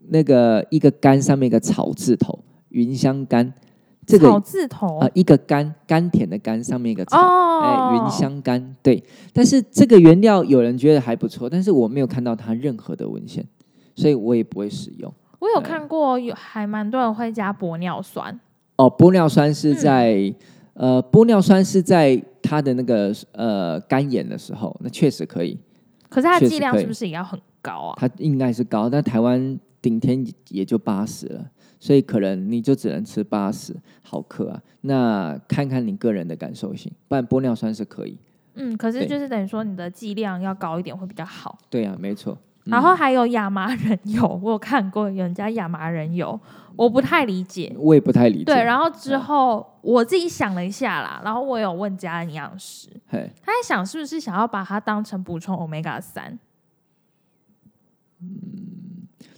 [0.09, 2.37] 那个一个干上面一个草字头，
[2.67, 3.53] 云香干，
[4.05, 4.99] 这个草字头？
[4.99, 9.01] 呃一个甘甘甜的甘上面一个草，哦，哎，云香甘对。
[9.31, 13.47] 但是这个原料有人觉得还不错，但是我没有看到它任何的文献，
[13.95, 15.09] 所以我也不会使用。
[15.39, 18.37] 我有看过，有还蛮多人会加玻尿酸，
[18.75, 19.75] 哦，玻尿酸是嗯。
[19.77, 20.33] 在、
[20.73, 25.57] 呃，玻尿酸是在它的那个呃干眼的时候，那确实可以，
[26.09, 27.95] 可是它剂量是不是也要很高啊？
[27.97, 31.45] 它应该是高，但台湾顶天也就八十了，
[31.79, 34.61] 所以可能你就只能吃八十毫克啊。
[34.81, 38.17] 那看看你个人的感受性，不然玻尿酸是可以。
[38.55, 41.57] 嗯，可是就是等于说你的剂量要高一点会比较好。
[41.69, 42.33] 对啊，没错。
[42.33, 46.39] 嗯然后还有亚麻仁油，我有看过有人家亚麻仁油，
[46.75, 47.75] 我不太理解。
[47.75, 48.45] 我也不太理解。
[48.45, 56.37] 对，然后之后我自己想了一下啦，然后我有问家营养师，嘿，他在想是不是想要把它当成补充 omega 三，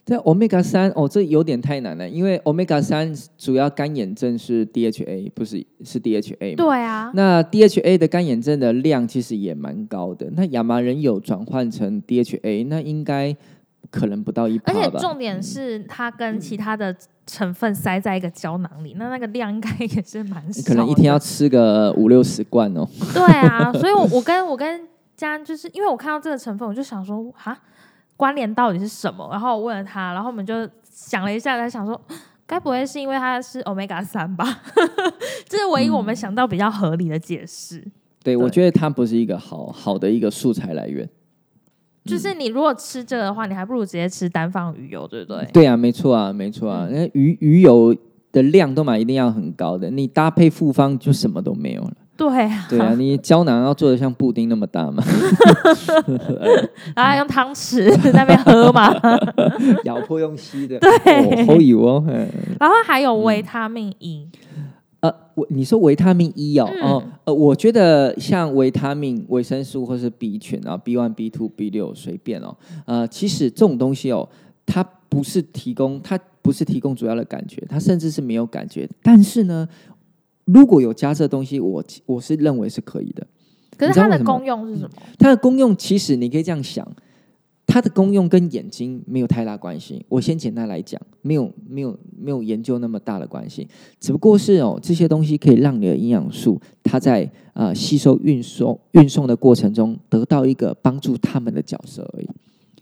[0.05, 6.55] 这 omega 三哦，这有点太难了，因为 omega 三主要干眼症是 DHA，不是是 DHA 嘛？
[6.57, 10.29] 对啊，那 DHA 的干眼症的量其实也蛮高的。
[10.35, 13.33] 那亚麻仁油转换成 DHA，那应该
[13.89, 14.89] 可能不到一而且？
[14.99, 16.93] 重点是它跟其他的
[17.25, 22.85] 成分塞在一个胶囊里，那那个量应该也是蛮少的，可能一天要吃个五六十罐哦。
[23.13, 24.81] 对啊，所以我我跟我跟
[25.15, 27.57] 家人就是因为我看到这个成分，我就想说哈，
[28.15, 29.27] 关联到底是什么？
[29.31, 31.99] 然后我问了他，然后我们就想了一下，他想说，
[32.45, 34.61] 该不会是因为它是 omega 三吧？
[35.47, 37.79] 这是唯一我们想到比较合理的解释。
[38.23, 41.09] 对，对我觉得它不是一个好好的一个素材来源。
[42.05, 45.45] 就是你如果吃这个的话，你还不如直接吃单方鱼油，对不对？
[45.53, 46.85] 对啊，没错啊，没错啊。
[46.91, 47.95] 那鱼鱼油
[48.31, 51.93] 的量都嘛一定要很高的，你搭配复方就什么都没有了。
[52.15, 55.03] 对啊，对啊， 你胶囊要做的像布丁那么大嘛，
[56.95, 58.93] 然 后用汤匙 在那边喝嘛，
[59.85, 60.79] 咬破用吸的。
[60.79, 62.03] 对，好油哦。
[62.07, 62.27] 嗯
[62.59, 64.27] 然后还有维他命 E，
[65.01, 66.81] 呃，我你说维他命 E 哦，嗯。
[66.81, 72.55] 哦，呃，我觉得像维他命、维生素或是 B 群啊，B one、B two、B 六随便哦，
[72.85, 74.27] 呃，其实这种东西哦，
[74.65, 78.87] 它不是提供，它不是提供主要的感觉，它甚至是没有感觉。
[79.01, 79.67] 但是呢，
[80.45, 83.25] 如果有加这东西，我我是认为是可以的。
[83.77, 84.89] 可是它的功用是什么？
[85.17, 86.87] 它的功用其实你可以这样想，
[87.65, 90.05] 它的功用跟眼睛没有太大关系。
[90.07, 93.67] 我先简单来讲，没有没有没有研究那么大的关系，
[93.99, 102.29] 只不过是哦，这些东西可以让你的营养素它在呃吸收运送运送的过程中得到一个帮助他们的角色而已，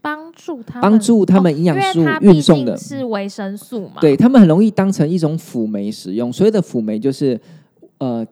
[0.02, 6.34] 帮助他们帮助他们营养素运送的竟是维生素嘛，对他们很容易当成一种辅酶使用。
[6.34, 7.40] 所谓的辅酶就是，
[8.00, 8.26] 呃，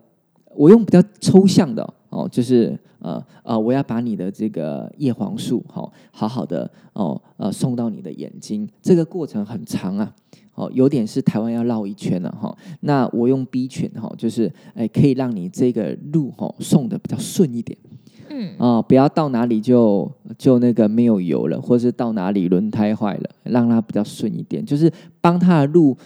[0.56, 10.14] 我用比较抽象的哦，就是呃呃，我要把你的这个叶黄素好、好好的哦呃送到你的眼睛，这个过程很长啊。
[10.56, 17.78] 哦，有点是台湾要绕一圈了哈、那我用 B 群哈、就是哎，可以让你这个路哈、送的比较顺一点。
[18.30, 25.98] 嗯，啊、不要到哪里就就那个没有油了，或是到哪里轮胎坏了，让它比较顺一点，就是帮它的路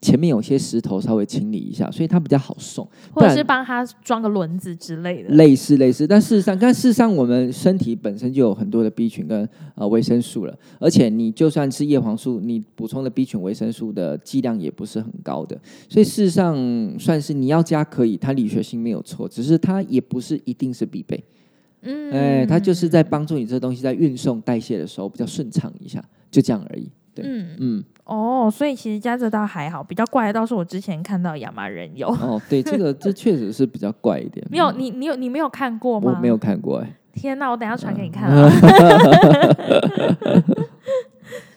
[0.00, 2.88] 前面有些石头稍微清理一下，所以它比较好送。
[3.12, 5.28] 或者是帮他装个轮子之类的。
[5.34, 16.56] 类似类似，但事实上，但事实上，我们身体本身就有很多的 B 群跟呃维生素了，而且你就算吃叶黄素，你补充的 B 群维生素的剂量也不是很高的，所以事实上
[16.98, 21.22] 算是你要加可以，它理学性没有错，只是它也不是一定是必备。
[21.82, 26.90] 嗯，哎，它就是在帮助你这东西在运送代谢的时候比较顺畅一下，就这样而已。
[27.14, 32.08] 对，嗯，嗯，哦，所以其实加这倒还好，比较怪的倒是我之前看到亚麻仁油。
[32.08, 34.46] 哦，对，这个这确实是比较怪一点。
[34.50, 36.20] 没有，嗯你你有你没有看过吗我吗？
[36.20, 36.36] 没有。
[36.36, 36.96] 看过哎。
[37.12, 38.50] 天哪，我等下传给你看嗯啊。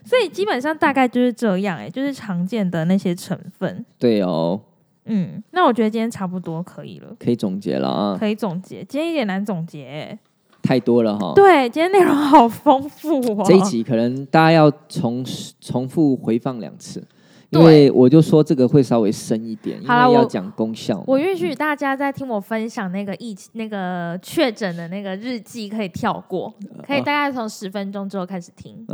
[0.04, 3.86] 所以基本上大概就是这样、哎，就是常见的那些成分。
[3.98, 4.60] 对哦，
[5.06, 8.84] 嗯，那我觉得今天差不多可以了，可以总结了啊，可以总结。
[8.84, 10.20] 今天有点难总结、哎
[10.66, 11.34] 太多了哈。
[11.36, 13.44] 对，今天内容好丰富哦。
[13.46, 15.22] 这一集可能大家要重
[15.60, 17.06] 重复回放两次，
[17.54, 21.04] 因对为我就说这个会稍微深一点，因为要讲功效。
[21.06, 26.54] 我允许大家在听我分享那个疫那个确诊的那个日记，可以跳过，
[26.86, 28.86] 可以大概从十分钟之后开始听。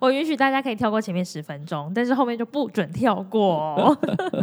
[0.00, 3.96] 我允许大家可以跳过前面十分钟，但是后面就不准跳过哦。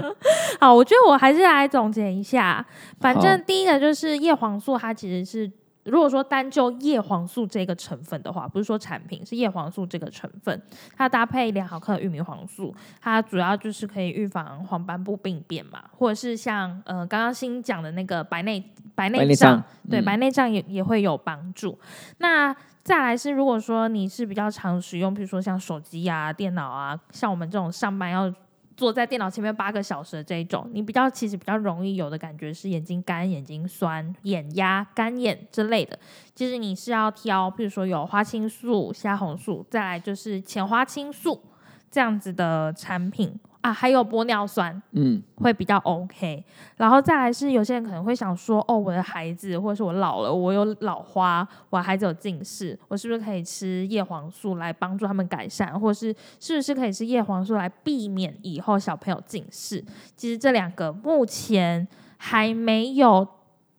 [0.59, 2.65] 好，我觉得我还是来总结一下。
[2.99, 5.49] 反正第一个就是叶黄素，它其实是
[5.85, 10.61] 如果说单就叶黄素这个成分的话，不是说产品是叶黄素这个成分，
[10.97, 18.63] 它搭配两毫克的玉米黄素，它主要就是可以预防黄斑部病变嘛，或者是像呃刚刚新讲的那个白内
[18.95, 21.77] 白内障，对白内障也也会有帮助。
[22.17, 28.33] 那再来是，如果说你是比较常使用，比如说像手机啊、电脑啊，像我们这种上班要。
[28.77, 35.97] 坐在电脑前面八个小时的这一种，你比较其实比较容易有的感觉是眼睛干、眼睛酸、眼压、干眼之类的。
[36.33, 41.41] 其实你是要挑，比如说有花青素、虾红素，再来就是浅花青素
[41.89, 43.39] 这样子的产品。
[43.65, 46.45] 啊，还有玻尿酸，嗯，会比较 OK。
[46.77, 59.83] 然后再来是有些人可能会想说，哦，我的孩子或者是我老了，我有老花，我孩子有近视，我是不是可以吃叶黄素来帮助他们改善，或者是是不是可以吃叶黄素来避免以后小朋友近视？
[60.15, 61.87] 其实这两个目前
[62.17, 63.27] 还没有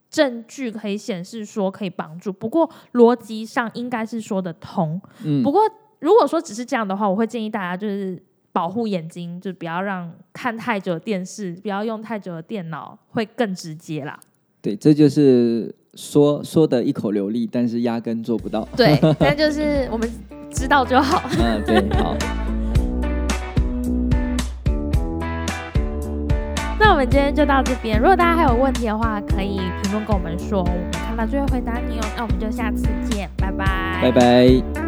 [0.09, 5.01] 证据可以显示说可以帮助，不过逻辑上应该是说得通。
[5.23, 5.61] 嗯，不过
[5.99, 8.21] 如果说只是这样的话，我会建议大家就是。
[8.57, 14.19] 保护眼睛，就不要让看太久的电视，不要用太久的电脑，会更直接啦。
[14.63, 18.67] 对，这就是说说的一口流利，但是压根做不到。
[18.75, 20.11] 对，但就是我们
[20.49, 21.21] 知道就好。
[21.39, 22.15] 嗯，对，好。
[26.79, 27.99] 那我们今天就到这边。
[27.99, 32.05] 如果大家还有问题的话，可以评论跟我们说，我们看到就会回答你哦。
[32.17, 34.86] 那我们就下次见，拜拜，拜拜。